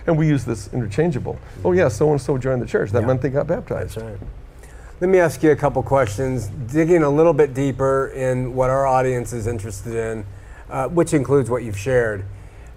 [0.07, 1.33] and we use this interchangeable.
[1.33, 1.67] Mm-hmm.
[1.67, 2.91] Oh yeah, so and so joined the church.
[2.91, 3.07] That yeah.
[3.07, 3.95] meant they got baptized.
[3.95, 4.19] That's right.
[5.01, 8.85] Let me ask you a couple questions, digging a little bit deeper in what our
[8.85, 10.25] audience is interested in,
[10.69, 12.23] uh, which includes what you've shared.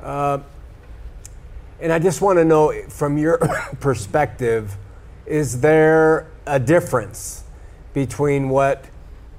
[0.03, 0.39] Uh,
[1.81, 3.39] and I just want to know from your
[3.81, 4.75] perspective,
[5.27, 7.45] is there a difference
[7.93, 8.87] between what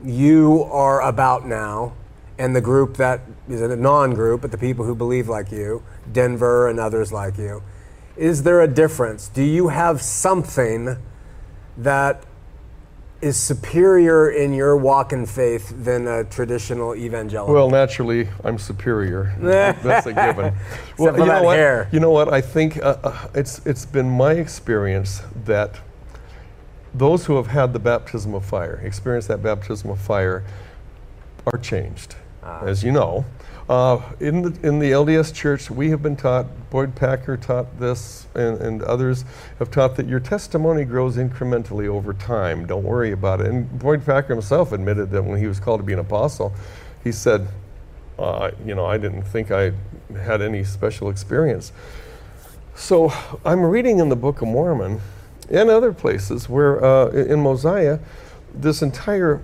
[0.03, 1.93] you are about now
[2.37, 5.83] and the group that is a non group, but the people who believe like you,
[6.11, 7.63] Denver and others like you?
[8.17, 9.27] Is there a difference?
[9.27, 10.97] Do you have something
[11.77, 12.23] that
[13.21, 17.53] is superior in your walk in faith than a traditional evangelical?
[17.53, 19.33] Well, naturally, I'm superior.
[19.39, 20.53] That's a given.
[20.97, 21.57] well, you know what?
[21.57, 21.89] Hair.
[21.91, 22.31] You know what?
[22.31, 25.79] I think uh, uh, it's it's been my experience that
[26.97, 30.43] those who have had the baptism of fire, experienced that baptism of fire,
[31.45, 32.61] are changed, ah.
[32.63, 33.25] as you know.
[33.67, 38.27] Uh, in, the, in the LDS Church, we have been taught, Boyd Packer taught this,
[38.35, 39.25] and, and others
[39.57, 42.67] have taught that your testimony grows incrementally over time.
[42.67, 43.47] Don't worry about it.
[43.47, 46.53] And Boyd Packer himself admitted that when he was called to be an apostle,
[47.03, 47.47] he said,
[48.19, 49.71] uh, You know, I didn't think I
[50.15, 51.71] had any special experience.
[52.75, 53.11] So
[53.43, 55.01] I'm reading in the Book of Mormon
[55.49, 57.99] and other places where uh, in Mosiah,
[58.53, 59.41] this entire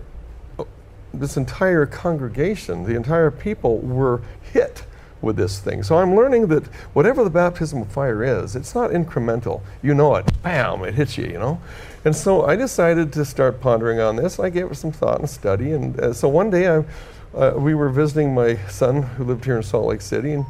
[1.13, 4.85] this entire congregation, the entire people were hit
[5.21, 5.83] with this thing.
[5.83, 9.61] So I'm learning that whatever the baptism of fire is, it's not incremental.
[9.83, 11.61] You know it, bam, it hits you, you know?
[12.05, 14.39] And so I decided to start pondering on this.
[14.39, 15.73] I gave it some thought and study.
[15.73, 16.83] And uh, so one day I,
[17.37, 20.45] uh, we were visiting my son who lived here in Salt Lake City, and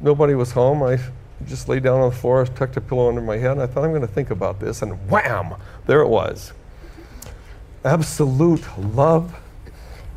[0.00, 0.82] nobody was home.
[0.82, 0.98] I
[1.46, 3.84] just laid down on the floor, tucked a pillow under my head, and I thought
[3.84, 4.82] I'm going to think about this.
[4.82, 5.54] And wham,
[5.86, 6.52] there it was.
[7.84, 9.34] Absolute love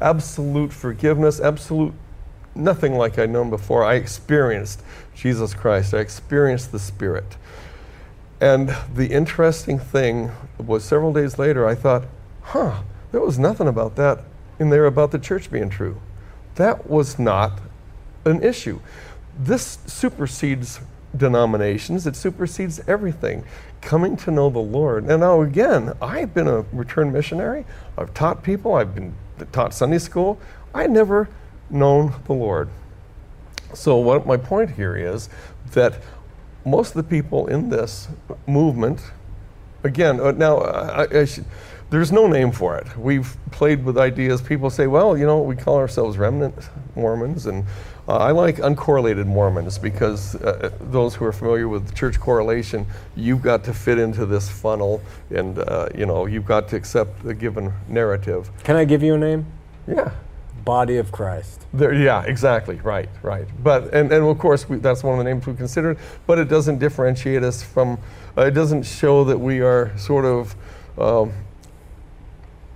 [0.02, 1.94] absolute forgiveness, absolute
[2.54, 3.84] nothing like I'd known before.
[3.84, 4.82] I experienced
[5.16, 7.38] Jesus Christ, I experienced the Spirit.
[8.42, 12.04] And the interesting thing was several days later, I thought,
[12.42, 14.24] huh, there was nothing about that
[14.60, 16.02] in there about the church being true.
[16.56, 17.60] That was not
[18.26, 18.80] an issue.
[19.38, 20.80] This supersedes
[21.18, 23.44] denominations, it supersedes everything.
[23.82, 25.06] Coming to know the Lord.
[25.06, 27.66] And now, again, I've been a returned missionary,
[27.98, 29.14] I've taught people, I've been
[29.52, 30.40] taught Sunday school,
[30.74, 31.30] I never
[31.70, 32.70] known the Lord.
[33.74, 35.30] So, what my point here is
[35.72, 36.02] that
[36.66, 38.08] most of the people in this
[38.48, 39.02] movement,
[39.84, 41.46] again, uh, now I, I should,
[41.90, 42.98] there's no name for it.
[42.98, 44.42] We've played with ideas.
[44.42, 46.56] People say, well, you know, we call ourselves remnant
[46.96, 47.66] Mormons, and
[48.08, 53.42] uh, I like uncorrelated Mormons because uh, those who are familiar with church correlation, you've
[53.42, 57.34] got to fit into this funnel, and uh, you know, you've got to accept the
[57.34, 58.52] given narrative.
[58.64, 59.46] Can I give you a name?
[59.88, 60.12] Yeah.
[60.64, 61.66] Body of Christ.
[61.74, 62.76] There, yeah, exactly.
[62.78, 63.48] Right, right.
[63.64, 65.98] But and, and of course we, that's one of the names we considered.
[66.26, 68.00] But it doesn't differentiate us from.
[68.38, 70.56] Uh, it doesn't show that we are sort of.
[70.98, 71.34] Um,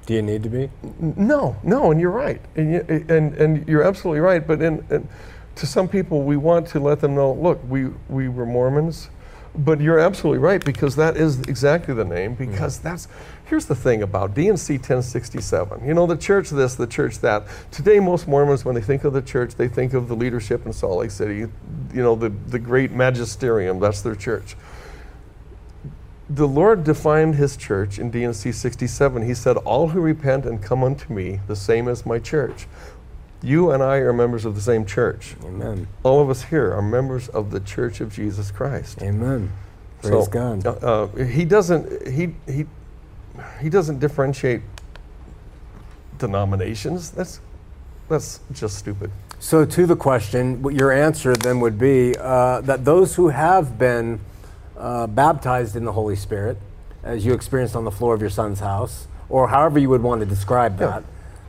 [0.10, 0.72] Do you need to be?
[1.00, 4.46] no, no, and you're right, and you, and and you're absolutely right.
[4.46, 5.08] But in, in,
[5.54, 7.34] to some people, we want to let them know.
[7.34, 9.12] Look, we we were Mormons,
[9.54, 12.36] but you're absolutely right because that is exactly the name.
[12.36, 12.54] Mm-hmm.
[12.54, 13.08] Because that's
[13.46, 15.86] here's the thing about D&C 1067.
[15.86, 17.44] You know, the church this, the church that.
[17.70, 20.74] Today, most Mormons, when they think of the church, they think of the leadership in
[20.74, 21.36] Salt Lake City.
[21.36, 21.52] You
[21.94, 23.80] know, the the great magisterium.
[23.80, 24.56] That's their church
[26.30, 29.26] the Lord defined his church in D&C 67.
[29.26, 32.68] He said, All who repent and come unto me, the same as my church.
[33.42, 35.36] You and I are members of the same church.
[35.44, 35.88] Amen.
[36.04, 39.02] All of us here are members of the church of Jesus Christ.
[39.02, 39.52] Amen.
[40.02, 40.66] Praise So, God.
[40.68, 42.66] uh, uh, he doesn't he he
[43.62, 44.62] he doesn't differentiate
[46.18, 47.12] denominations.
[47.12, 47.40] That's
[48.10, 49.12] that's just stupid.
[49.40, 53.78] So, to the question, what your answer then would be uh, that those who have
[53.80, 54.20] been
[54.80, 56.58] uh, baptized in the Holy Spirit,
[57.04, 60.20] as you experienced on the floor of your son's house, or however you would want
[60.22, 61.04] to describe that,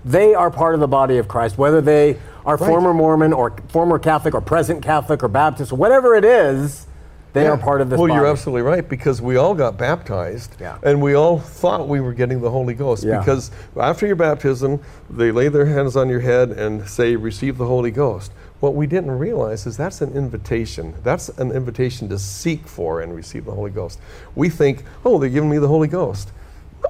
[0.04, 3.98] they are part of the body of Christ, whether they are former Mormon or former
[3.98, 6.86] Catholic or present Catholic or Baptist or whatever it is,
[7.32, 8.18] they are part of this Well, body.
[8.18, 10.78] you're absolutely right because we all got baptized, Yeah.
[10.82, 13.18] and we all thought we were getting the Holy Ghost Yeah.
[13.20, 17.66] because after your baptism, they lay their hands on your head and say, "Receive the
[17.66, 20.94] Holy Ghost." What we didn't realize is that's an invitation.
[21.02, 23.98] That's an invitation to seek for and receive the Holy Ghost.
[24.34, 26.30] We think, "Oh, they're giving me the Holy Ghost."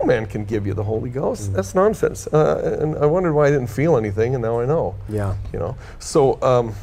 [0.00, 1.50] No man can give you the Holy Ghost.
[1.50, 1.54] Mm.
[1.54, 2.26] That's nonsense.
[2.28, 4.94] Uh, and I wondered why I didn't feel anything, and now I know.
[5.09, 5.35] Yeah.
[5.52, 5.76] You know.
[5.98, 6.38] So.
[6.42, 6.74] Um,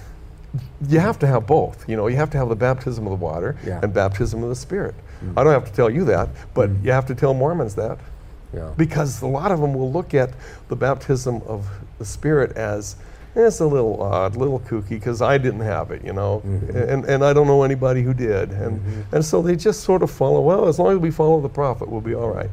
[0.87, 1.87] you have to have both.
[1.87, 3.79] You know, you have to have the baptism of the water Yeah.
[3.79, 3.83] Mm.
[3.83, 4.95] and baptism of the Spirit.
[5.35, 7.99] I don't have to tell you that, but you have to tell Mormons that.
[8.53, 8.71] Yeah.
[8.77, 10.29] Because a lot of them will look at
[10.69, 11.67] the baptism of
[11.99, 13.03] the Spirit as "Eh,
[13.45, 16.77] it's a little odd, a little kooky, because I didn't have it, you know, Mm-hmm.
[16.77, 18.51] and, and I don't know anybody who did.
[18.51, 21.49] And, and so they just sort of follow, well, as long as we follow the
[21.49, 22.49] prophet, we'll be all right.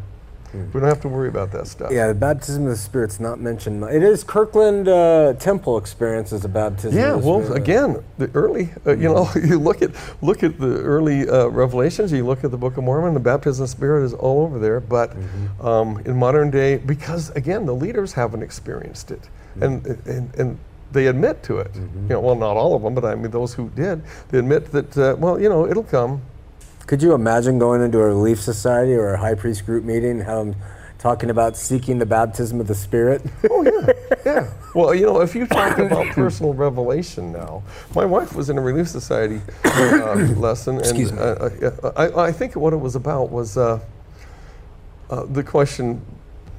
[0.73, 1.91] We don't have to worry about that stuff.
[1.91, 3.83] Yeah, the baptism of the Spirit's not mentioned.
[3.83, 6.97] It is Kirtland uh, Temple experience as a baptism.
[6.97, 7.61] Yeah, of the well, Spirit.
[7.61, 9.91] again, the early, uh, you know, you look at
[10.23, 12.13] look at the early uh, revelations.
[12.13, 13.15] You look at the Book of Mormon.
[13.15, 14.79] The baptism of the Spirit is all over there.
[14.79, 15.17] But
[15.61, 19.29] um, in modern day, because again, the leaders haven't experienced it,
[19.61, 20.59] and, and and
[20.95, 21.71] they admit to it.
[21.75, 24.73] You know, well, not all of them, but I mean, those who did, they admit
[24.73, 24.97] that.
[24.97, 26.23] Uh, well, you know, it'll come.
[26.87, 30.41] Could you imagine going into a relief society or a high priest group meeting, how
[30.41, 30.57] I'm
[30.99, 33.23] talking about seeking the baptism of the Spirit?
[33.51, 33.93] Oh yeah,
[34.27, 34.51] yeah.
[34.75, 37.63] Well, you know, if you talk about personal revelation now,
[37.95, 41.11] my wife was in a Relief Society uh, lesson, and me.
[41.11, 43.81] Uh, uh, I, I think what it was about was uh,
[45.11, 46.01] uh, the question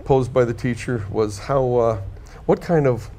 [0.06, 2.02] posed by the teacher was how, uh,
[2.45, 3.10] what kind of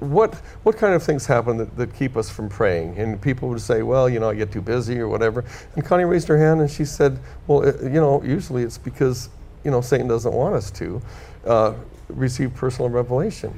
[0.00, 2.98] what what kind of things happen that, that keep us from praying?
[2.98, 5.44] And people would say, well, you know, I get too busy or whatever.
[5.74, 9.28] And Connie raised her hand and she said, well, uh, you know, usually it's because
[9.64, 11.02] you know Satan doesn't want us to
[11.44, 11.74] uh,
[12.08, 13.52] receive personal revelation.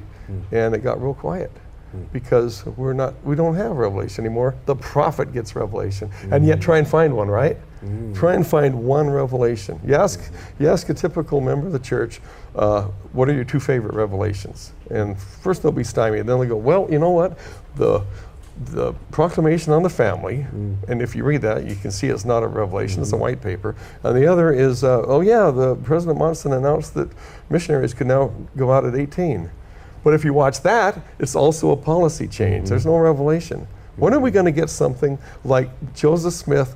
[0.51, 1.51] And it got real quiet
[2.13, 4.55] because we're not we don't have revelation anymore.
[4.65, 7.57] The prophet gets revelation, and yet try and find one, right?
[8.13, 9.79] Try and find one revelation.
[9.85, 12.19] You ask you ask a typical member of the church,
[12.55, 12.83] uh,
[13.13, 14.73] what are your two favorite revelations?
[14.91, 17.37] And first they'll be stymied, then they'll go, well, you know what,
[17.75, 18.03] the
[18.65, 20.45] the proclamation on the family,
[20.89, 23.41] and if you read that, you can see it's not a revelation; it's a white
[23.41, 23.73] paper.
[24.03, 27.09] And the other is, uh, oh yeah, the President Monson announced that
[27.49, 29.49] missionaries could now go out at 18.
[30.03, 32.69] But if you watch that, it's also a policy change.
[32.69, 33.67] There's no revelation.
[33.97, 36.75] When are we going to get something like Joseph Smith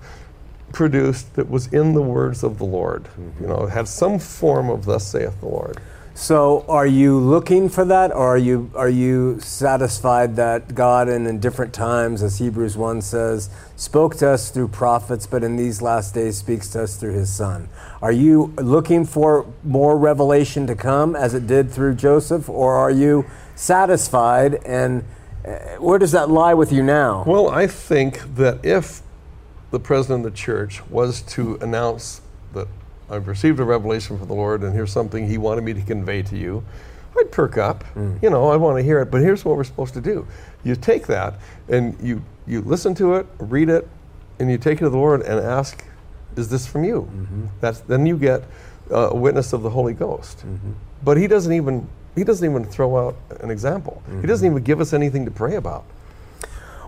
[0.74, 3.08] produced that was in the words of the Lord?
[3.40, 5.80] You know, had some form of "Thus saith the Lord."
[6.16, 11.26] So, are you looking for that, or are you are you satisfied that God, in,
[11.26, 15.82] in different times, as Hebrews one says, spoke to us through prophets, but in these
[15.82, 17.68] last days speaks to us through His Son?
[18.00, 22.92] Are you looking for more revelation to come, as it did through Joseph, or are
[22.92, 24.64] you satisfied?
[24.66, 25.04] And
[25.44, 27.24] uh, where does that lie with you now?
[27.26, 29.02] Well, I think that if
[29.72, 32.22] the president of the church was to announce
[32.54, 32.68] that
[33.10, 36.22] I've received a revelation from the Lord and here's something he wanted me to convey
[36.24, 36.64] to you,
[37.18, 37.84] I'd perk up.
[37.96, 38.22] Mm.
[38.24, 39.12] You know, I want to hear it.
[39.12, 40.28] But here's what we're supposed to do
[40.64, 41.36] you take that
[41.70, 43.88] and you, you listen to it, read it,
[44.40, 45.86] and you take it to the Lord and ask
[46.36, 47.02] is this from you?
[47.02, 47.46] Mm-hmm.
[47.62, 48.44] That's then you get
[48.92, 50.40] uh, a witness of the Holy Ghost.
[50.40, 50.72] Mm-hmm.
[51.04, 54.02] But he doesn't even he doesn't even throw out an example.
[54.06, 54.28] He mm-hmm.
[54.28, 55.86] doesn't even give us anything to pray about.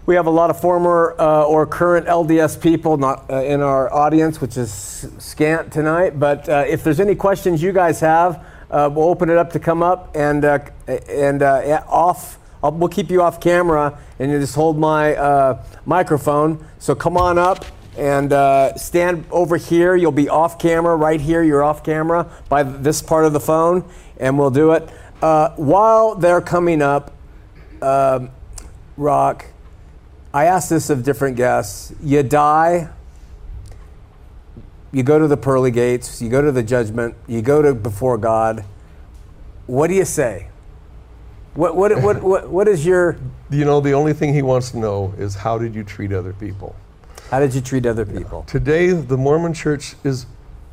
[0.05, 3.91] We have a lot of former uh, or current LDS people not uh, in our
[3.91, 4.71] audience, which is
[5.17, 6.19] scant tonight.
[6.19, 9.59] But uh, if there's any questions you guys have, uh, we'll open it up to
[9.59, 12.37] come up and uh, and uh, off.
[12.61, 16.63] I'll, we'll keep you off camera, and you just hold my microphone.
[16.77, 17.65] So come on up
[17.97, 18.29] and
[18.79, 19.95] stand over here.
[19.95, 21.41] You'll be off camera right here.
[21.41, 23.83] You're off camera by this part of the phone,
[24.19, 24.87] and we'll do it
[25.19, 27.11] while they're coming up.
[27.81, 28.29] Um,
[28.97, 29.45] Rock
[30.35, 31.93] I ask this of different guests.
[32.03, 32.89] You die,
[34.91, 38.17] you go to the pearly gates, you go to the judgment, you go to before
[38.17, 38.65] God.
[39.65, 40.49] What do you say?
[41.53, 43.17] What, what, what, what, what is your.
[43.51, 46.33] You know, the only thing he wants to know is how did you treat other
[46.33, 46.75] people?
[47.29, 48.39] How did you treat other people?
[48.39, 48.51] Yeah.
[48.51, 50.25] Today, the Mormon church is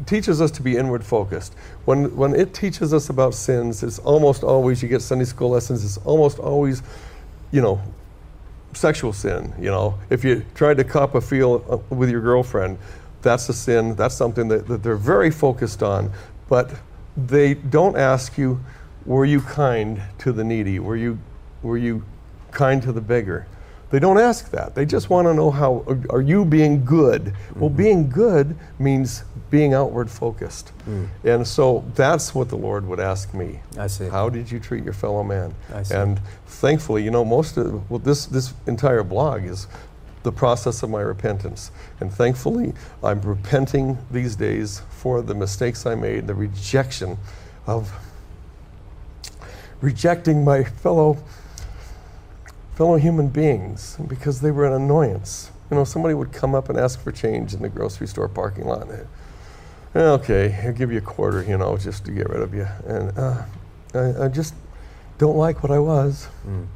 [0.06, 1.54] teaches us to be inward focused.
[1.84, 5.84] When, when it teaches us about sins, it's almost always, you get Sunday school lessons,
[5.84, 6.82] it's almost always,
[7.52, 7.80] you know,
[8.74, 9.52] sexual sin.
[9.58, 12.78] You know, if you tried to cop a feel uh, with your girlfriend,
[13.22, 13.94] that's a sin.
[13.94, 16.12] That's something that, that they're very focused on.
[16.48, 16.72] But
[17.16, 18.60] they don't ask you,
[19.06, 20.78] were you kind to the needy?
[20.78, 21.18] Were you,
[21.62, 22.04] were you
[22.50, 23.46] kind to the beggar?
[23.90, 24.74] They don't ask that.
[24.74, 27.24] They just want to know how are you being good?
[27.24, 27.60] Mm-hmm.
[27.60, 30.72] Well, being good means being outward focused.
[30.88, 31.08] Mm.
[31.24, 33.60] And so that's what the Lord would ask me.
[33.78, 34.08] I see.
[34.08, 35.54] How did you treat your fellow man?
[35.74, 35.94] I see.
[35.94, 39.68] And thankfully, you know, most of well, this this entire blog is
[40.22, 41.70] the process of my repentance.
[42.00, 42.72] And thankfully,
[43.04, 47.18] I'm repenting these days for the mistakes I made, the rejection
[47.66, 47.92] of
[49.82, 51.18] rejecting my fellow
[52.74, 55.50] fellow human beings because they were an annoyance.
[55.70, 58.64] You know, somebody would come up and ask for change in the grocery store parking
[58.64, 58.88] lot.
[58.88, 59.06] And,
[59.94, 62.66] okay, I'll give you a quarter, you know, just to get rid of you.
[62.86, 63.42] And uh,
[63.94, 64.54] I, I, just
[65.18, 66.28] don't like what I was.
[66.46, 66.66] Mm.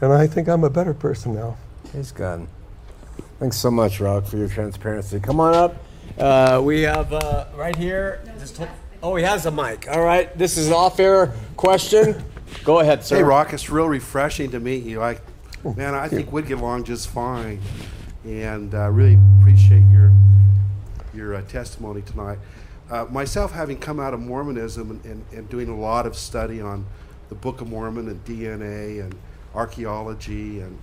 [0.00, 1.56] And I think I'm a better person now.
[1.90, 2.46] Praise God.
[3.38, 5.20] Thanks so much, Rock, for your transparency.
[5.20, 5.76] Come on up.
[6.18, 8.22] Uh, we have uh, right here.
[8.38, 8.60] Just
[9.02, 9.86] oh, he has a mic.
[9.90, 10.36] All right.
[10.36, 12.22] This is an off-air question.
[12.62, 13.16] Go ahead, sir.
[13.16, 15.02] Hey, Rock, it's real refreshing to meet you.
[15.02, 15.18] I,
[15.76, 17.60] man, I think we'd get along just fine,
[18.24, 19.43] and uh, really appreciate your
[21.24, 22.38] your uh, testimony tonight.
[22.90, 26.60] Uh, myself, having come out of Mormonism and, and, and, doing a lot of study
[26.60, 26.84] on
[27.30, 29.14] the Book of Mormon and DNA and
[29.54, 30.78] archaeology and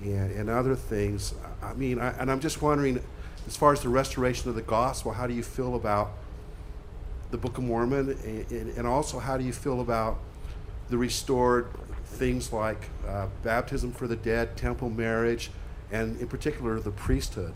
[0.00, 3.02] and, and other things, I mean, I, and I'm just wondering,
[3.48, 6.12] as far as the restoration of the gospel, how do you feel about
[7.32, 10.18] the Book of Mormon, and, and also how do you feel about
[10.88, 11.66] the restored
[12.04, 15.50] things like uh, baptism for the dead, temple marriage,
[15.90, 17.54] and in particular the priesthood?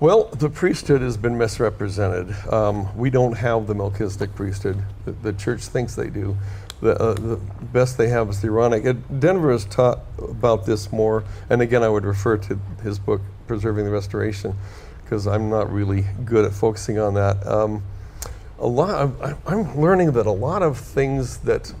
[0.00, 2.34] Well, the priesthood has been misrepresented.
[2.50, 4.82] Um, we don't have the Melchizedek priesthood.
[5.04, 6.38] The, the church thinks they do.
[6.80, 8.86] The, uh, the, best they have is the Aaronic.
[8.86, 13.20] It, Denver has taught about this more, and again, I would refer to his book,
[13.46, 14.56] Preserving the Restoration,
[15.04, 17.46] because I'm not really good at focusing on that.
[17.46, 17.82] Um,
[18.58, 21.74] a lot of, I, I'm learning that a lot of things that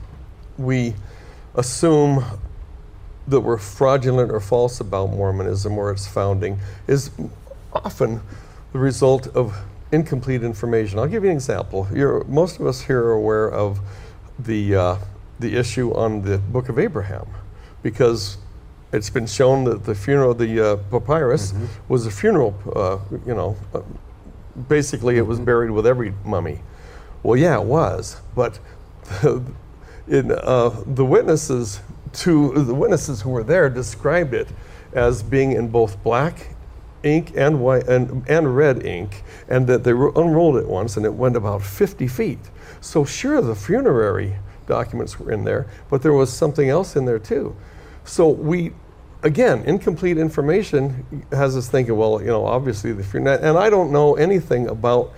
[0.58, 0.92] we
[1.54, 2.22] assume
[3.26, 7.10] that we're fraudulent or false about Mormonism or its founding is
[7.72, 8.20] often
[8.72, 9.56] the result of
[9.92, 10.98] incomplete information.
[10.98, 11.88] I'll give you an example.
[11.92, 13.80] You're, most of us here are aware of
[14.38, 14.96] the, uh,
[15.38, 17.26] the issue on the Book of Abraham
[17.82, 18.38] because
[18.92, 21.66] it's been shown that the funeral, the uh, papyrus, mm-hmm.
[21.88, 23.56] was a funeral, uh, you know,
[24.68, 25.46] basically it was mm-hmm.
[25.46, 26.60] buried with every mummy.
[27.22, 28.58] Well, yeah, it was, but
[30.08, 31.80] in, uh, the witnesses
[32.12, 34.48] to the witnesses who were there described it
[34.92, 36.54] as being in both black
[37.02, 41.14] ink and white and, and red ink, and that they unrolled it once and it
[41.14, 42.38] went about 50 feet.
[42.80, 44.36] So sure, the funerary
[44.66, 47.56] documents were in there, but there was something else in there too.
[48.04, 48.72] So we,
[49.22, 53.92] again, incomplete information has us thinking, well, you know, obviously the funeral, and I don't
[53.92, 55.12] know anything about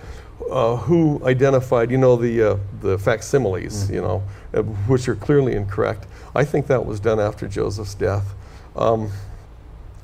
[0.49, 3.93] uh, who identified, you know, the uh, the facsimiles, mm-hmm.
[3.93, 4.23] you know,
[4.53, 6.05] uh, which are clearly incorrect.
[6.35, 8.33] I think that was done after Joseph's death.
[8.75, 9.11] Um,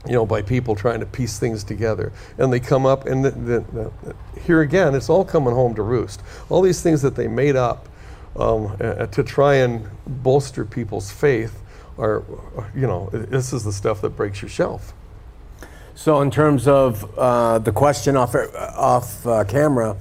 [0.06, 2.12] you know, by people trying to piece things together.
[2.38, 5.82] And they come up, and the, the, the, here again, it's all coming home to
[5.82, 6.22] roost.
[6.50, 7.90] All these things that they made up
[8.36, 11.62] um, uh, to try and bolster people's faith
[11.98, 12.24] are,
[12.74, 14.94] you know, this is the stuff that breaks your shelf.
[15.96, 19.98] So, in terms of uh, the question off, off uh, camera,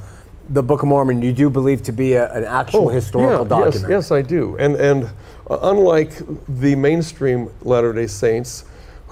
[0.49, 3.49] the Book of Mormon you do believe to be a, an actual oh, historical yeah,
[3.49, 3.91] document.
[3.91, 4.57] Yes, yes, I do.
[4.59, 5.05] And and
[5.51, 6.13] uh, unlike
[6.49, 8.65] the mainstream Latter Day Saints,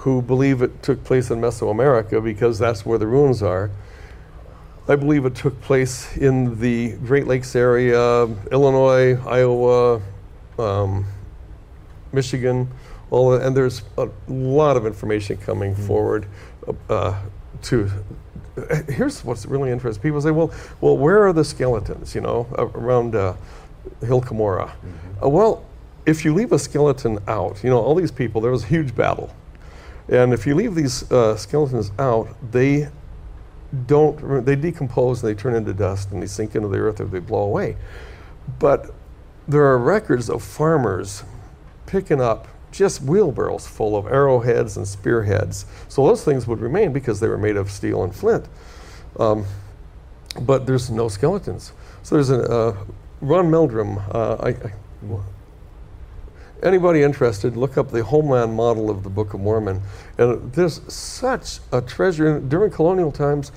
[0.07, 3.69] who believe it took place in Mesoamerica because that's where the ruins are,
[4.87, 10.01] I believe it took place in the Great Lakes area, Illinois, Iowa,
[10.57, 11.05] um,
[12.13, 12.71] Michigan,
[13.11, 16.25] all of, and there's a lot of information coming forward
[16.89, 17.21] uh,
[17.63, 17.91] to.
[18.87, 20.01] Here's what's really interesting.
[20.01, 23.33] People say, "Well, well, where are the skeletons?" You know, around uh,
[24.05, 24.71] Hill Cumorah.
[25.21, 25.65] Uh, well,
[26.05, 28.95] if you leave a skeleton out, you know, all these people, there was a huge
[28.95, 29.35] battle,
[30.09, 32.89] and if you leave these uh, skeletons out, they
[33.85, 34.45] don't.
[34.45, 37.19] They decompose and they turn into dust and they sink into the earth or they
[37.19, 37.75] blow away.
[38.59, 38.91] But
[39.47, 41.23] there are records of farmers
[41.85, 45.65] picking up just wheelbarrows full of arrowheads and spearheads.
[45.87, 48.45] So those things would remain because they were made of steel and flint.
[49.19, 49.45] Um,
[50.41, 51.71] but there's no skeletons.
[52.03, 52.77] So there's a uh,
[53.21, 53.99] Rod Meldrum.
[54.11, 54.73] Uh, I, I,
[56.63, 59.81] anybody interested, look up the Heartland model of the Book of Mormon.
[60.17, 62.39] And there's such a treasure.
[62.39, 63.51] During colonial times,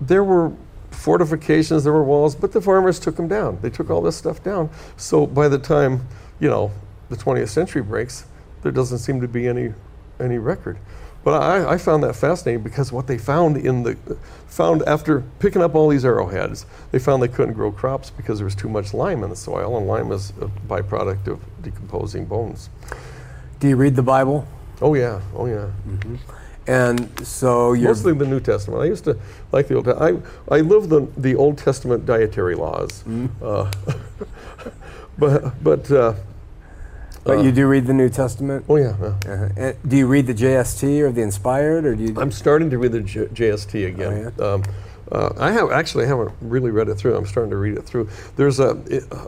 [0.00, 0.52] there were
[0.90, 3.58] fortifications, there were walls, but the farmers took them down.
[3.62, 4.70] They took all this stuff down.
[4.96, 6.06] So by the time,
[6.40, 6.70] you know,
[7.08, 8.26] the 20th century breaks,
[8.62, 9.72] there doesn't seem to be any
[10.18, 10.78] any record.
[11.26, 13.96] But I, I, found that fascinating because what they found in the
[14.46, 18.44] found after picking up all these arrowheads, they found they couldn't grow crops because there
[18.44, 22.70] was too much lime in the soil, and lime is a byproduct of decomposing bones.
[23.58, 24.46] Do you read the Bible?
[24.80, 25.72] Oh yeah, oh yeah.
[25.88, 26.14] Mm-hmm.
[26.68, 28.82] And so you're mostly the New Testament.
[28.82, 29.18] I used to
[29.50, 29.88] like the Old.
[29.88, 30.18] I
[30.48, 33.44] I live the the Old Testament dietary laws, mm-hmm.
[33.44, 33.68] uh,
[35.18, 35.90] but but.
[35.90, 36.14] Uh,
[37.26, 38.64] but uh, you do read the New Testament?
[38.68, 38.96] Oh yeah.
[39.00, 39.32] yeah.
[39.32, 39.72] Uh-huh.
[39.86, 42.14] do you read the JST or the Inspired, or do you?
[42.18, 44.32] I'm starting to read the J- JST again.
[44.38, 44.52] Oh, yeah?
[44.54, 44.62] um,
[45.12, 47.16] uh, I have actually I haven't really read it through.
[47.16, 48.08] I'm starting to read it through.
[48.36, 48.70] There's a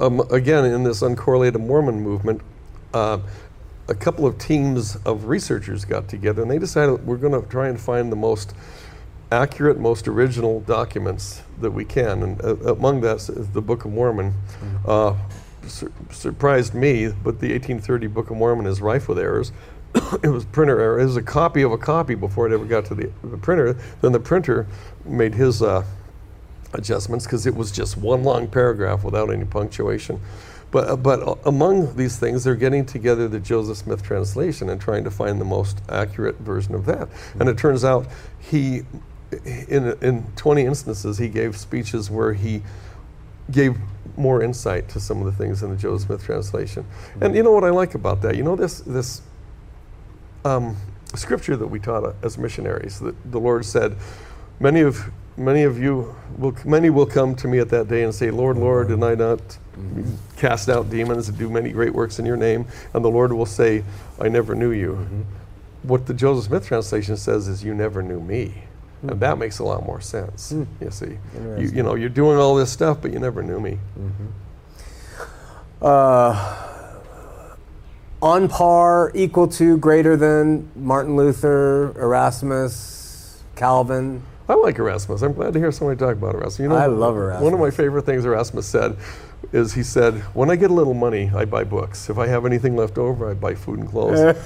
[0.01, 2.41] um, again in this uncorrelated Mormon movement.
[2.95, 3.19] Uh,
[3.89, 7.69] a couple of teams of researchers got together and they decided we're going to try
[7.69, 8.55] and find the most
[9.33, 12.23] accurate, most original documents that we can.
[12.23, 14.33] And uh, among that is the Book of Mormon.
[14.33, 14.91] Mm-hmm.
[15.69, 19.53] Uh, sur- surprised me, but the 1830 Book of Mormon is rife with errors.
[20.23, 21.01] it was printer error.
[21.01, 23.77] It was a copy of a copy before it ever got to the, the printer.
[24.01, 24.67] Then the printer
[25.05, 25.85] made his uh,
[26.73, 30.21] adjustments because it was just one long paragraph without any punctuation.
[30.71, 35.05] But, uh, but among these things, they're getting together the Joseph Smith translation and trying
[35.05, 37.09] to find the most accurate version of that.
[37.09, 37.41] Mm-hmm.
[37.41, 38.07] And it turns out
[38.39, 38.83] he,
[39.69, 42.63] in, in 20 instances, he gave speeches where he
[43.51, 43.79] gave
[44.19, 46.85] more insight to some of the things in the Joe Smith translation.
[46.85, 47.23] Mm-hmm.
[47.23, 48.37] And you know what I like about that?
[48.37, 49.23] You know this this
[50.45, 50.77] um,
[51.15, 53.97] scripture that we taught as missionaries that the Lord said,
[54.61, 58.15] many of many of you will many will come to me at that day and
[58.15, 60.15] say, Lord, Lord, did I not mm-hmm.
[60.37, 62.67] cast out demons and do many great works in your name?
[62.93, 63.85] And the Lord will say,
[64.21, 64.93] I never knew you.
[64.93, 65.23] Mm-hmm.
[65.85, 68.65] What the Joseph Smith translation says is, You never knew me.
[68.99, 69.11] Mm-hmm.
[69.11, 70.53] And that makes a lot more sense.
[70.53, 70.67] Mm.
[70.81, 71.19] You see,
[71.61, 73.79] you, you, know, you're doing all this stuff, but you never knew me.
[73.99, 74.27] Mm-hmm.
[75.81, 76.69] Uh,
[78.21, 84.23] on par, equal to, greater than Martin Luther, Erasmus, Calvin.
[84.49, 85.23] I like Erasmus.
[85.23, 86.59] I'm glad to hear somebody talk about Erasmus.
[86.59, 87.45] You know, I love Erasmus.
[87.45, 88.97] One of my favorite things Erasmus said
[89.53, 92.11] is he said, "When I get a little money, I buy books.
[92.11, 94.19] If I have anything left over, I buy food and clothes."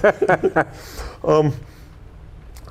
[1.25, 1.55] um,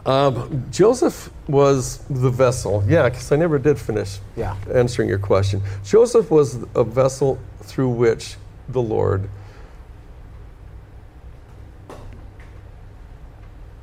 [0.06, 2.84] um, Joseph was the vessel.
[2.88, 4.56] Yeah, because I never did finish yeah.
[4.74, 5.62] answering your question.
[5.84, 8.36] Joseph was a vessel through which
[8.70, 9.30] the Lord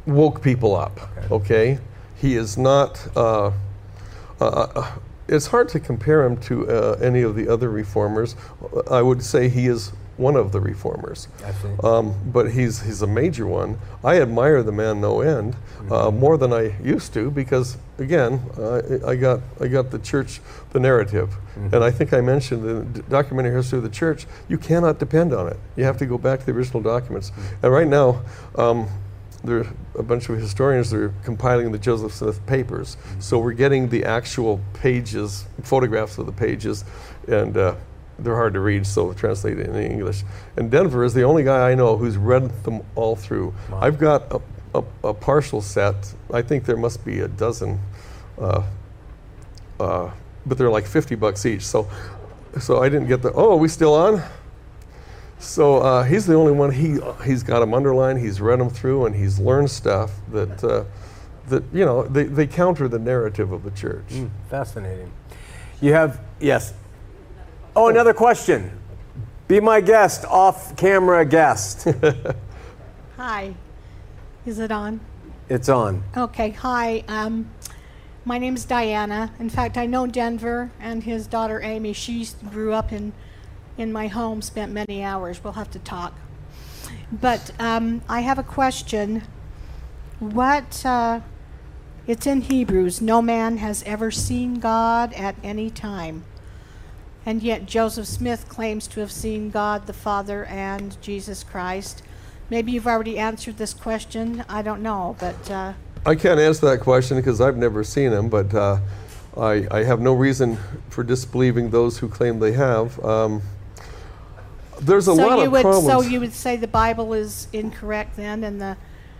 [0.07, 0.99] woke people up.
[1.31, 1.79] Okay, okay?
[2.17, 3.07] he is not.
[3.17, 3.53] Uh,
[4.41, 4.93] uh, uh,
[5.29, 8.35] it's hard to compare him to uh, any of the other reformers.
[8.91, 11.29] I would say he is one of the reformers.
[11.83, 13.79] Um, but he's he's a major one.
[14.05, 16.19] I admire the man no end, uh, mm-hmm.
[16.19, 20.41] more than I used to, because again, uh, I got I got the church,
[20.71, 21.75] the narrative, mm-hmm.
[21.75, 24.27] and I think I mentioned the documentary history of the church.
[24.49, 25.57] You cannot depend on it.
[25.77, 27.31] You have to go back to the original documents.
[27.31, 27.65] Mm-hmm.
[27.65, 28.23] And right now.
[28.57, 28.89] Um,
[29.45, 32.97] there are a bunch of historians that are compiling the Joseph Smith papers.
[32.97, 33.21] Mm-hmm.
[33.21, 36.85] So we're getting the actual pages, photographs of the pages,
[37.29, 37.77] and uh,
[38.19, 40.25] they're hard to read, so translated in English.
[40.57, 43.55] And Denver is the only guy I know who's read them all through.
[43.71, 43.81] Wow.
[43.81, 44.41] I've got a,
[44.75, 46.15] a, a, partial set.
[46.33, 47.81] I think there must be a dozen,
[48.41, 48.63] uh,
[49.79, 50.11] uh,
[50.47, 51.65] but they're like 50 bucks each.
[51.65, 51.89] So,
[52.61, 53.33] so I didn't get the.
[53.33, 54.23] Oh, are we still on?
[55.39, 56.73] So uh, he's the only one.
[56.73, 58.19] He he's got them underlined.
[58.19, 60.85] He's read them through, and he's learned stuff that uh,
[61.49, 64.09] that you know they, they counter the narrative of the church.
[64.09, 65.13] Mm, fascinating.
[65.81, 66.75] You have yes.
[67.81, 68.73] Oh, another question.
[69.47, 71.87] Be my guest, off camera guest.
[73.17, 73.55] Hi.
[74.45, 74.99] Is it on?
[75.49, 76.03] It's on.
[76.17, 76.51] Okay.
[76.51, 77.05] Hi.
[77.07, 77.49] Um,
[78.25, 79.31] My name's Diana.
[79.39, 81.93] In fact, I know Denver and his daughter Amy.
[81.93, 83.13] She grew up in,
[83.77, 85.45] in my home, spent many hours.
[85.45, 86.19] We'll have to talk.
[87.13, 89.23] But um, I have a question.
[90.19, 91.21] What, uh,
[92.09, 96.25] it's in Hebrews, no man has ever seen God at any time.
[97.27, 102.03] And yet Joseph Smith claims to have seen God the Father and Jesus Christ.
[102.51, 104.45] Maybe you've already answered this question.
[104.49, 105.51] I don't know, but.
[105.51, 105.73] Uh,
[106.07, 108.79] I can't answer that question because I've never seen him, but uh,
[109.37, 110.57] I, I, have no reason
[110.89, 112.99] for disbelieving those who claim they have.
[113.05, 113.43] Um,
[114.81, 115.87] there's a so lot you of would, problems.
[115.87, 118.77] So you would say the Bible is incorrect then, and the.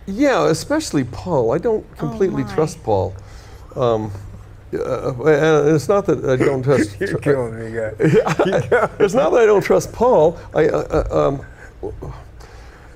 [0.07, 1.51] Yeah, especially Paul.
[1.51, 3.13] I don't completely Oh, trust Paul.
[3.75, 4.11] Um,
[4.73, 6.99] uh, and it's not that I don't trust.
[6.99, 7.93] You're killing me, guy.
[8.99, 10.37] it's not that I don't trust Paul.
[10.53, 11.45] I, uh, uh, um,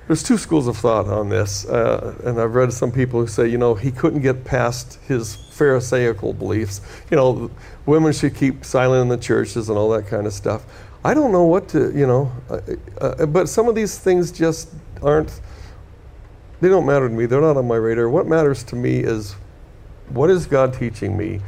[0.08, 3.48] there's two schools of thought on this, uh, and I've read some people who say,
[3.48, 6.82] you know, he couldn't get past his Pharisaical beliefs.
[7.10, 7.52] You know,
[7.86, 10.66] women should keep silent in the churches and all that kind of stuff.
[11.06, 12.60] I don't know what to, you know, uh,
[13.00, 14.70] uh, but some of these things just
[15.02, 15.42] aren't.
[16.62, 17.26] They don't matter to me.
[17.26, 18.10] They're not on my radar.
[18.10, 19.36] What matters to me is,
[20.10, 21.42] what is God teaching me?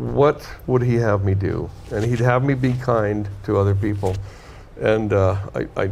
[0.00, 1.68] What would He have me do?
[1.92, 4.16] And He'd have me be kind to other people,
[4.80, 5.90] and uh, I, I,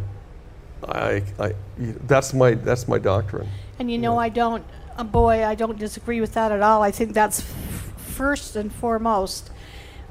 [0.89, 3.47] I, I, that's my that's my doctrine.
[3.79, 4.65] And you know, I don't,
[4.97, 6.83] uh, boy, I don't disagree with that at all.
[6.83, 9.51] I think that's f- first and foremost.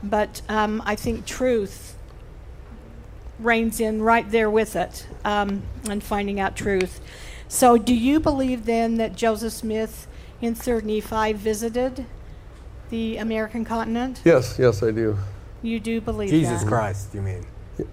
[0.03, 1.97] But um, I think truth
[3.39, 7.01] reigns in right there with it um, and finding out truth.
[7.47, 10.07] So, do you believe then that Joseph Smith
[10.39, 12.05] in 3rd Nephi visited
[12.89, 14.21] the American continent?
[14.23, 15.17] Yes, yes, I do.
[15.61, 16.67] You do believe Jesus that?
[16.67, 17.45] Christ, you mean?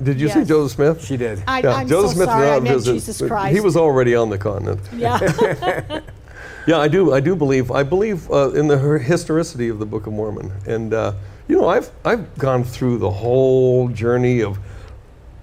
[0.02, 1.04] Did you see Joseph Smith?
[1.04, 1.42] She did.
[1.46, 2.48] I, yeah, I'm Joseph so Smith sorry.
[2.48, 2.92] I meant visit.
[2.94, 3.54] Jesus Christ.
[3.54, 4.80] He was already on the continent.
[4.96, 6.00] Yeah.
[6.66, 7.12] Yeah, I do.
[7.12, 7.70] I do believe.
[7.70, 11.12] I believe uh, in the historicity of the Book of Mormon, and uh,
[11.46, 14.58] you know, I've I've gone through the whole journey of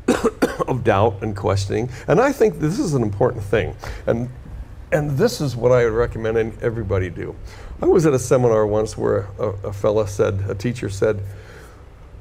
[0.68, 3.76] of doubt and questioning, and I think this is an important thing,
[4.08, 4.30] and
[4.91, 7.36] and this is what I would recommend and everybody do.
[7.82, 11.22] I was at a seminar once where a, a fella said, a teacher said,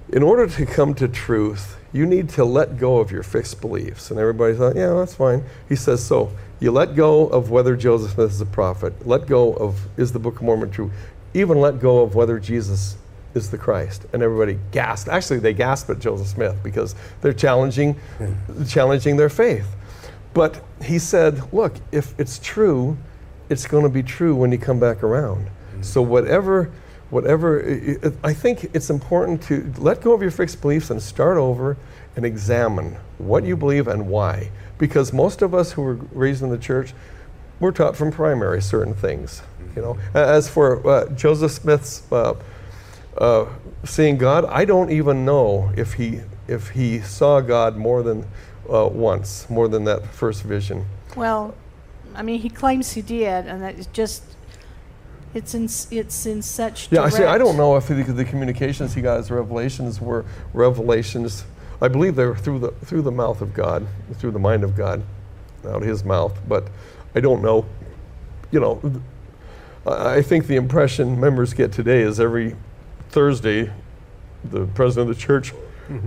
[0.08, 4.10] in order to come to truth, you need to let go of your fixed beliefs.
[4.10, 5.44] And everybody thought, yeah, that's fine.
[5.68, 9.52] He says, so you let go of whether Joseph Smith is a prophet, let go
[9.52, 10.90] of is the Book of Mormon true,
[11.34, 12.96] even let go of whether Jesus
[13.34, 14.06] is the Christ.
[14.12, 15.08] And everybody gasped.
[15.08, 18.64] Actually, they gasped at Joseph Smith because they're challenging, hmm.
[18.64, 19.66] challenging their faith.
[20.32, 22.96] But he said, look, if it's true,
[23.50, 25.48] it's going to be true when you come back around.
[25.82, 26.70] So whatever,
[27.10, 31.02] whatever, i- i- I think it's important to let go of your fixed beliefs and
[31.02, 31.76] start over
[32.16, 34.50] and examine what you believe and why.
[34.78, 36.94] Because most of us who were raised in the church,
[37.60, 39.42] we're taught from primary certain things.
[39.76, 42.34] You know, as for uh, Joseph Smith's uh,
[43.18, 43.44] uh,
[43.84, 48.24] seeing God, I don't even know if he if he saw God more than
[48.72, 50.84] uh, once, more than that first vision.
[51.14, 51.54] Well,
[52.14, 54.22] I mean, he claims he did, and that is just.
[55.32, 55.64] It's in
[55.96, 56.90] it's in such.
[56.90, 57.22] Yeah, I see.
[57.22, 61.44] I don't know if the, the communications he got as revelations were revelations.
[61.80, 64.74] I believe they were through the through the mouth of God, through the mind of
[64.74, 65.04] God,
[65.64, 66.36] out of His mouth.
[66.48, 66.66] But
[67.14, 67.64] I don't know.
[68.50, 69.02] You know,
[69.86, 72.56] I I think the impression members get today is every
[73.10, 73.70] Thursday,
[74.42, 75.52] the president of the church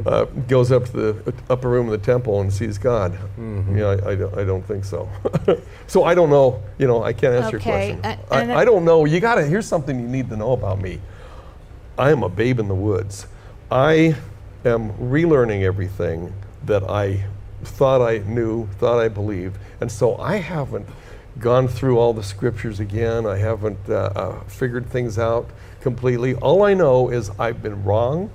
[0.06, 3.18] uh, goes up to the upper room of the temple and sees God.
[3.38, 5.10] Yeah, I, I, don't, I don't think so.
[5.88, 6.62] so I don't know.
[6.78, 8.20] You know, I can't answer Okay, your question.
[8.32, 9.06] a- and I, I don't know.
[9.06, 9.46] You got to.
[9.46, 11.00] Here's something you need to know about me.
[11.98, 13.28] I am a babe in the woods.
[13.70, 14.16] I
[14.66, 16.34] am relearning everything
[16.66, 17.26] that I
[17.64, 20.88] thought I knew, thought I believed, and so I haven't
[21.40, 23.26] gone through all the scriptures again.
[23.26, 25.50] I haven't uh, uh, figured things out
[25.82, 26.36] completely.
[26.36, 28.30] All I know is I've been wrong,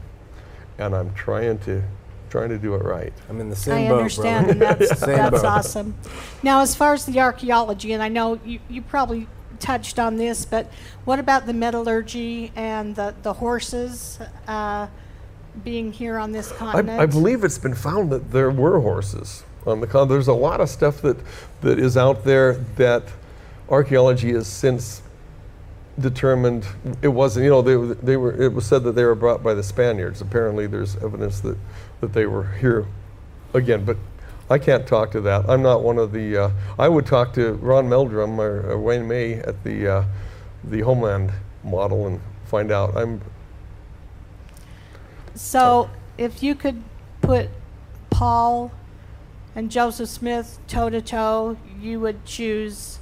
[0.78, 1.82] and I'm trying to
[2.30, 3.12] trying to do it right.
[3.28, 4.64] I'm in the same I boat, understand, brother.
[4.66, 5.94] and that's, Same that's awesome.
[6.42, 9.26] Now, as far as the archaeology, and I know you, you probably
[9.60, 10.70] touched on this, but
[11.04, 14.88] what about the metallurgy and the, the horses uh,
[15.64, 17.00] being here on this continent?
[17.00, 20.08] I, I believe it's been found that there were horses on the con.
[20.08, 21.16] There's a lot of stuff that,
[21.62, 23.04] that is out there that
[23.68, 25.02] archaeology has since
[25.98, 26.66] determined
[27.02, 27.44] it wasn't.
[27.44, 28.40] You know, they, they were.
[28.40, 30.20] It was said that they were brought by the Spaniards.
[30.20, 31.56] Apparently, there's evidence that,
[32.00, 32.86] that they were here
[33.54, 33.96] again, but.
[34.50, 35.44] I can't talk to that.
[35.46, 36.44] I'm not one of the.
[36.44, 40.04] Uh, I would talk to Rod Meldrum or, or Wayne May at the uh,
[40.64, 41.32] the Heartland
[41.62, 42.96] model and find out.
[42.96, 43.20] I'm
[45.34, 46.82] So, if you could
[47.20, 47.50] put
[48.10, 48.72] Paul
[49.54, 52.98] and Joseph Smith toe to toe, you would choose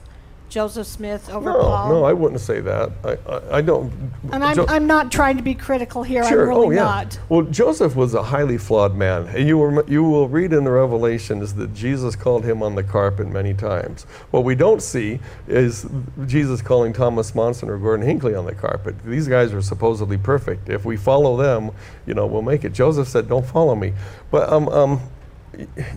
[0.56, 1.88] Joseph Smith over No, Paul?
[1.90, 2.90] no, I wouldn't say that.
[3.04, 3.92] I, I, I don't.
[4.32, 6.24] and I'm, Jo- I'm not trying to be critical here.
[6.24, 6.44] Sure.
[6.44, 6.82] I'm really oh, yeah.
[6.82, 7.18] not.
[7.28, 9.26] Well, Joseph was a highly flawed man.
[9.26, 12.82] And you, will, you will read in the Revelations that Jesus called him on the
[12.82, 14.04] carpet many times.
[14.30, 15.86] What we don't see is
[16.24, 18.94] Jesus calling Thomas Monson or Gordon Hinckley on the carpet.
[19.04, 20.70] These guys are supposedly perfect.
[20.70, 21.70] If we follow them,
[22.06, 22.72] you know, we'll make it.
[22.72, 23.92] Joseph said, "Don't follow me."
[24.30, 25.00] But um, um,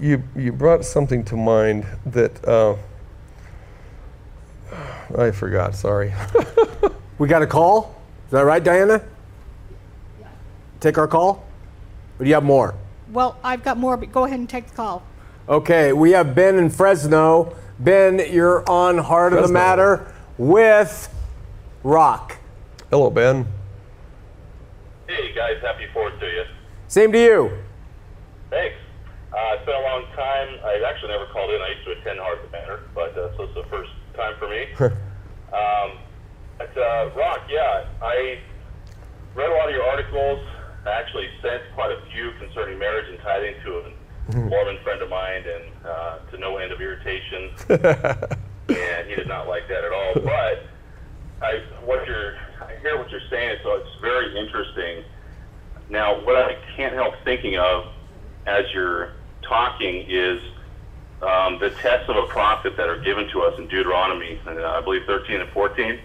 [0.02, 2.76] you you brought something to mind that uh,
[5.18, 5.76] I forgot.
[5.76, 6.14] Sorry.
[7.20, 8.02] We got a call?
[8.28, 9.04] Is that right, Diana?
[10.80, 11.46] Take our call?
[12.18, 12.76] Or do you have more?
[13.12, 15.04] Well, I've got more, but go ahead and take the call.
[15.50, 17.54] Okay, we have Ben in Fresno.
[17.78, 21.14] Ben, you're on Heart of the Matter with
[21.84, 22.38] Rock.
[22.90, 23.46] Hello, Ben.
[25.08, 26.44] Hey guys, happy Fourth to you.
[26.88, 27.52] Same to you.
[28.50, 28.76] Thanks.
[29.34, 30.48] Uh, it's been a long time.
[30.64, 31.62] I've actually never called in.
[31.62, 33.89] I used to attend Heart of the Matter, but uh, so it's the first
[34.20, 34.68] time for me.
[35.56, 35.98] um,
[36.58, 38.40] but uh, Rock, yeah, I
[39.34, 40.46] read a lot of your articles.
[40.86, 43.92] I actually sent quite a few concerning marriage and tithing to a
[44.38, 47.50] Mormon friend of mine, and uh, to no end of irritation.
[47.70, 50.14] and he did not like that at all.
[50.16, 50.66] But
[51.42, 55.04] I, what you're, I hear what you're saying, so it's very interesting.
[55.90, 57.88] Now, what I can't help thinking of
[58.46, 60.40] as you're talking is
[61.22, 64.82] um, the tests of a prophet that are given to us in Deuteronomy, uh, I
[64.82, 66.00] believe 13 and 14.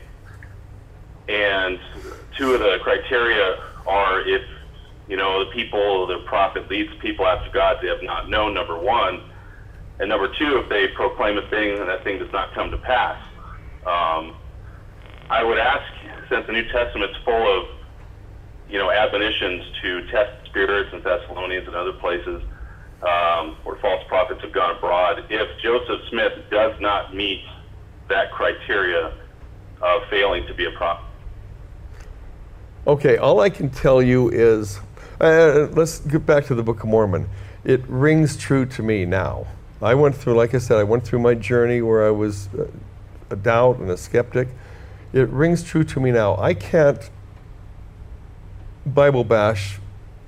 [1.28, 1.78] And
[2.36, 4.42] two of the criteria are if,
[5.08, 8.78] you know, the people, the prophet leads people after God they have not known, number
[8.78, 9.22] one.
[10.00, 12.78] And number two, if they proclaim a thing and that thing does not come to
[12.78, 13.20] pass.
[13.86, 14.34] Um,
[15.30, 15.84] I would ask,
[16.28, 17.68] since the New Testament's full of,
[18.68, 22.42] you know, admonitions to test spirits in Thessalonians and other places
[23.04, 27.42] um, where false prophets have gone abroad, if Joseph Smith does not meet
[28.08, 29.12] that criteria
[29.82, 31.04] of failing to be a prophet.
[32.86, 34.78] Okay, all I can tell you is,
[35.20, 37.28] uh, let's get back to the Book of Mormon.
[37.64, 39.46] It rings true to me now.
[39.80, 42.66] I went through, like I said, I went through my journey where I was uh,
[43.30, 44.48] a doubt and a skeptic.
[45.12, 46.36] It rings true to me now.
[46.36, 47.10] I can't
[48.86, 49.78] Bible bash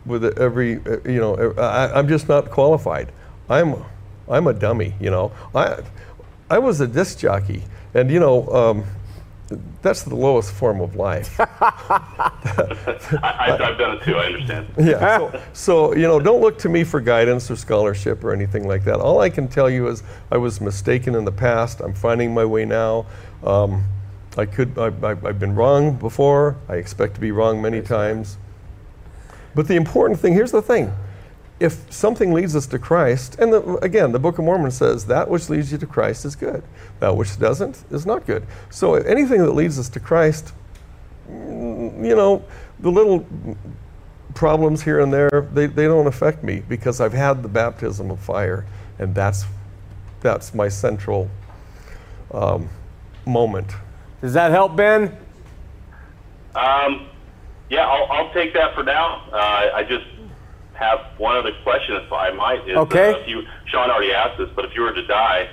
[0.07, 3.13] with every, uh, you know, uh, I, I'm just not qualified.
[3.49, 3.85] I'm,
[4.29, 5.33] I'm a dummy, you know.
[5.55, 5.83] I,
[6.51, 7.63] I was a disc jockey,
[7.95, 8.85] and you know, um,
[9.83, 11.39] that's the lowest form of life.
[11.39, 11.47] I,
[13.23, 14.67] I, I've done it too, I understand.
[14.79, 15.19] yeah.
[15.19, 18.85] So, so, you know, don't look to me for guidance or scholarship or anything like
[18.85, 19.01] that.
[19.01, 21.81] All I can tell you is I was mistaken in the past.
[21.81, 23.07] I'm finding my way now.
[23.45, 23.85] Um,
[24.37, 24.77] I could.
[24.79, 26.57] I, I, I've been wrong before.
[26.69, 28.37] I expect to be wrong many times.
[29.57, 30.93] But the important thing here's the thing:
[31.59, 35.31] if something leads us to Christ, and the, again, the Book of Mormon says that
[35.31, 36.63] which leads you to Christ is good.
[37.01, 38.47] That which doesn't is not good.
[38.69, 40.53] So anything that leads us to Christ,
[41.27, 42.45] you know,
[42.81, 43.27] the little
[44.35, 48.21] problems here and there, they, they don't affect me because I've had the baptism of
[48.21, 48.67] fire,
[48.99, 49.47] and that's
[50.21, 51.31] that's my central
[52.31, 52.69] um,
[53.25, 53.73] moment.
[54.21, 55.17] Does that help, Ben?
[56.55, 57.07] Um,
[57.71, 59.23] yeah, I'll, I'll take that for now.
[59.33, 60.07] Uh, I just
[60.75, 62.69] have one other question, if I might.
[62.69, 63.13] Is, Okay.
[63.13, 65.49] Uh, if you, Shawn already asked this, but if you were to die,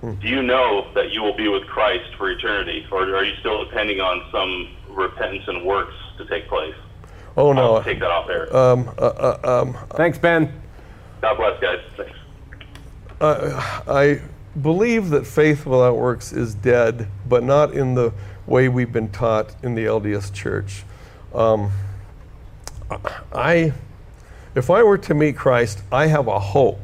[0.00, 3.64] do you know that you will be with Christ for eternity, or are you still
[3.64, 6.74] depending on some repentance and works to take place?
[7.36, 8.54] Oh no, I'll take that off there.
[8.54, 10.52] um, uh, uh, um, Thanks, Ben.
[11.20, 11.80] God bless, guys.
[11.96, 12.18] Thanks.
[13.20, 14.20] I
[14.60, 18.12] believe that faith without works is dead, but not in the
[18.46, 20.84] way we've been taught in the LDS Church.
[21.34, 21.70] Um,
[23.32, 23.72] I,
[24.54, 26.80] if I were to meet Christ, I have a hope,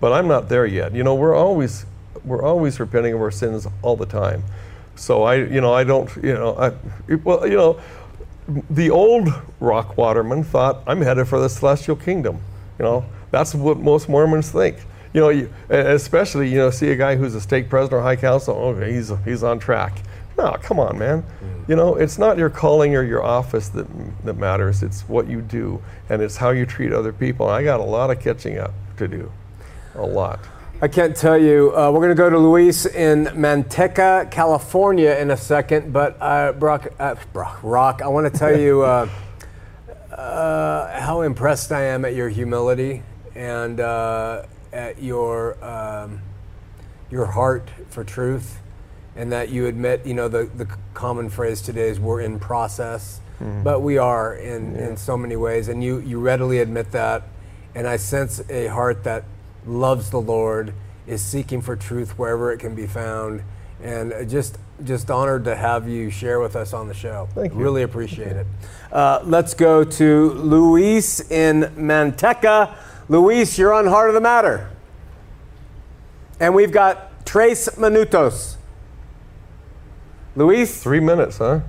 [0.00, 0.94] but I'm not there yet.
[0.94, 1.86] You know, we're always
[2.24, 4.42] we're always repenting of our sins all the time.
[4.94, 7.80] So I, you know, I don't, you know, I, well, you know,
[8.68, 9.28] the old
[9.60, 12.40] rock waterman thought I'm headed for the celestial kingdom.
[12.78, 14.76] You know, that's what most Mormons think.
[15.12, 18.54] You know, especially you know, see a guy who's a stake president or high council.
[18.56, 20.02] Okay, he's he's on track.
[20.40, 21.22] No, come on, man.
[21.68, 23.86] You know, it's not your calling or your office that
[24.24, 24.82] that matters.
[24.82, 27.46] It's what you do, and it's how you treat other people.
[27.46, 29.30] And I got a lot of catching up to do,
[29.94, 30.40] a lot.
[30.80, 31.76] I can't tell you.
[31.76, 36.52] Uh, we're going to go to Luis in Manteca, California in a second, but uh,
[36.52, 39.06] Brock, uh, Brock, Rock, I want to tell you uh,
[40.10, 43.02] uh, how impressed I am at your humility
[43.34, 46.22] and uh, at your um,
[47.10, 48.58] your heart for truth,
[49.16, 53.20] and that you admit, you know, the, the common phrase today is we're in process,
[53.64, 57.22] but we are in, in so many ways, and you, you readily admit that,
[57.74, 59.24] and I sense a heart that
[59.66, 60.74] loves the Lord,
[61.06, 63.42] is seeking for truth wherever it can be found,
[63.82, 67.28] and just just honored to have you share with us on the show.
[67.34, 67.58] Thank you.
[67.58, 68.46] Really appreciate it.
[68.92, 72.74] Uh, let's go to Luis in Manteca.
[73.08, 74.70] Luis, you're on Heart of the Matter,
[76.38, 78.56] and we've got Tres Minutos.
[80.36, 81.60] Luis, Three minutes, huh?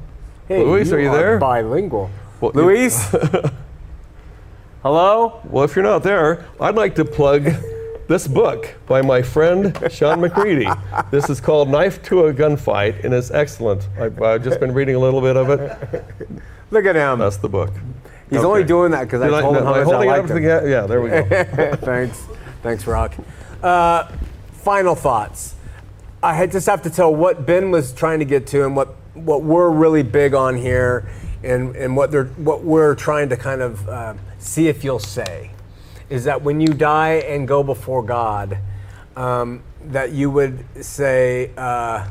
[0.48, 1.38] hey, Luis, are you are there?
[1.40, 2.10] Bilingual.
[2.40, 3.10] Well, Luis,
[4.84, 5.42] hello.
[5.46, 7.50] Well, if you're not there, I'd like to plug
[8.08, 11.12] this book by my friend Shawn McCraney.
[11.12, 13.88] This is called Knife to a Gunfight, and it's excellent.
[14.00, 16.06] I've uh, just been reading a little bit of it.
[16.72, 17.20] Look at him.
[17.20, 17.72] That's the book.
[18.30, 18.48] He's Okay.
[18.48, 20.42] only doing that because I told him am how much holding I it liked him.
[20.44, 21.24] the, yeah, there we go.
[21.82, 22.24] Thanks.
[22.64, 23.14] Thanks, Rock.
[23.62, 24.06] Uh,
[24.54, 25.56] final thoughts.
[26.24, 29.42] I just have to tell what Ben was trying to get to and what, what
[29.42, 31.10] we're really big on here
[31.44, 35.50] and, and what, they're, what we're trying to kind of uh, see if you'll say
[36.12, 38.60] is that when you die and go before God,
[39.16, 42.08] um, that you would say, uh,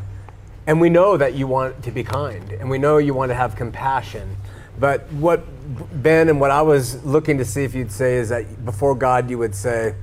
[0.67, 3.35] and we know that you want to be kind, and we know you want to
[3.35, 4.37] have compassion.
[4.79, 5.45] But what
[6.03, 9.31] Ben and what I was looking to see if you'd say is that before God,
[9.31, 9.95] you would say,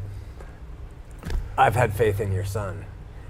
[1.58, 2.86] "I've had faith in your son,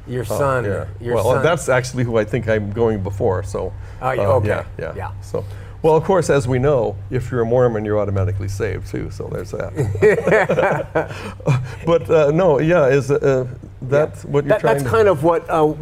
[0.07, 0.85] your son, Oh, Yeah.
[1.05, 3.43] your well, son." that's actually who I think I'm going before.
[3.43, 3.73] So.
[4.01, 4.47] Oh, uh, okay.
[4.47, 4.93] Yeah, yeah.
[4.95, 5.11] Yeah.
[5.21, 5.43] So.
[5.83, 9.11] Well, of course, as we know, if you're a Mormon, you're automatically saved too.
[9.11, 9.73] So there's that.
[11.85, 13.47] but uh, no, yeah, is uh,
[13.83, 15.73] that what you're That- trying that's kind of what uh,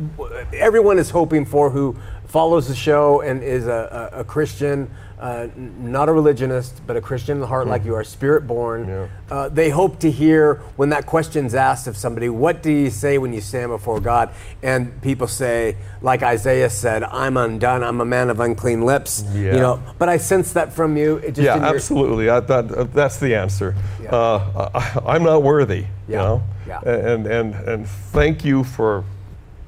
[0.53, 1.95] everyone is hoping for who
[2.28, 4.89] follows the show and is a, a, a Christian,
[5.26, 8.88] uh, not a religionist, but a Christian in the heart, like you are, spirit born.
[8.88, 9.07] Yeah.
[9.28, 13.17] Uh, they hope to hear when that question's asked of somebody, what do you say
[13.17, 14.30] when you stand before God?
[14.61, 19.23] And people say, like Isaiah said, I'm undone, I'm a man of unclean lips.
[19.34, 21.17] You know, but I sense that from you.
[21.17, 22.30] It just yeah, your- absolutely.
[22.30, 23.73] I, that, uh, that's the answer.
[24.03, 24.11] Yeah.
[24.11, 25.86] Uh, I, I'm not worthy.
[25.86, 26.43] Yeah, You know?
[26.67, 26.82] yeah.
[26.82, 29.03] And and and thank you for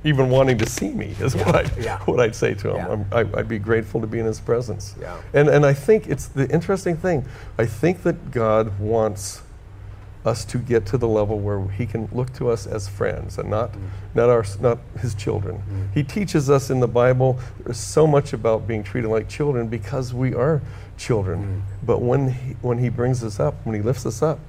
[0.04, 2.00] even wanting to see me is what I yeah.
[2.02, 2.78] what I'd say to him.
[2.78, 2.92] Yeah.
[2.92, 4.96] I'm, I, I'd be grateful to be in his presence.
[5.00, 5.22] Yeah.
[5.34, 7.26] And and I think it's the interesting thing.
[7.58, 9.42] I think that God wants
[10.26, 13.50] us to get to the level where he can look to us as friends and
[13.50, 13.90] not mm.
[14.14, 15.64] not our not his children.
[15.70, 15.94] Mm.
[15.94, 20.14] He teaches us in the Bible there's so much about being treated like children because
[20.14, 20.62] we are
[20.98, 21.64] children.
[21.64, 21.86] Mm.
[21.86, 24.40] But when he, when he brings us up, when he lifts us up,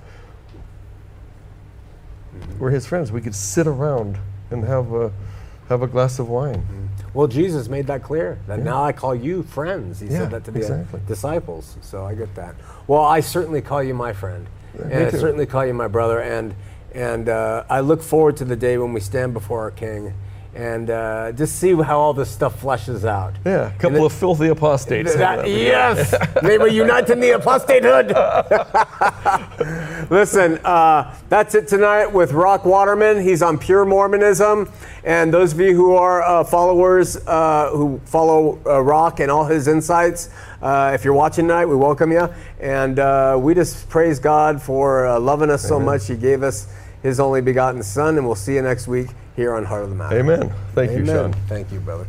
[2.34, 2.58] mm-hmm.
[2.58, 3.12] we're his friends.
[3.12, 4.18] We could sit around
[4.50, 5.12] and have a
[5.68, 6.62] have a glass of wine.
[7.14, 10.00] Well, Jesus made that clear that now I call you friends.
[10.00, 11.00] He Yeah, said that to the exactly.
[11.06, 11.76] disciples.
[11.80, 12.54] So I get that.
[12.86, 14.46] Well, I certainly call you my friend,
[14.78, 16.20] and I certainly call you my brother.
[16.20, 16.54] And
[16.94, 20.14] and uh, I look forward to the day when we stand before our King
[20.58, 23.36] and uh, just see how all this stuff fleshes out.
[23.46, 25.14] Yeah, a couple it- of filthy apostates.
[25.14, 28.10] That- out yes, they were united in the apostatehood.
[30.10, 33.22] Listen, uh, that's it tonight with Rock Waterman.
[33.22, 34.68] He's on Pure Mormonism,
[35.04, 39.44] and those of you who are uh, followers uh, who follow uh, Rock and all
[39.44, 40.28] his insights,
[40.60, 42.28] uh, if you're watching tonight, we welcome you,
[42.60, 46.08] and uh, we just praise God for uh, loving us so much.
[46.08, 46.66] He gave us
[47.00, 49.94] His only begotten Son, and we'll see you next week here on Heart of the
[49.94, 50.18] Matter.
[50.18, 50.52] Amen.
[50.74, 51.14] Thank you, Amen.
[51.14, 51.32] Shawn.
[51.46, 52.08] Thank you, brother.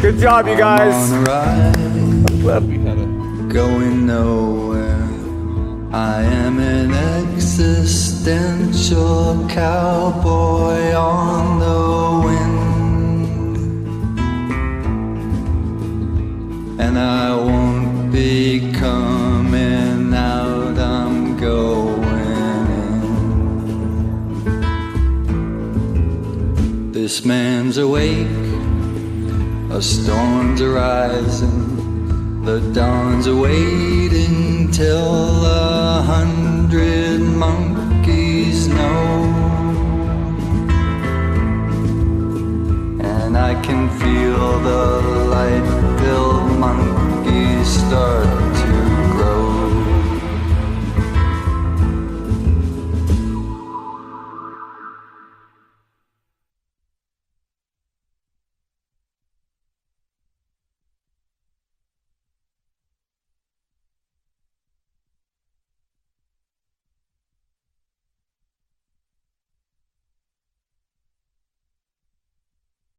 [0.00, 1.10] Good job, you guys.
[1.10, 1.74] on a ride,
[2.40, 3.06] Glad we had a
[3.52, 5.08] going nowhere.
[5.92, 6.92] I am an
[7.26, 7.74] existential
[9.48, 13.58] cowboy on the wind,
[16.80, 20.78] and I won't be coming out.
[20.78, 21.91] I'm going
[27.02, 28.28] This man's awake.
[29.72, 39.24] A storm's arising, the dawn's awaiting till a hundred monkeys know.
[43.02, 45.00] And I can feel the
[45.34, 48.61] light filled monkeys start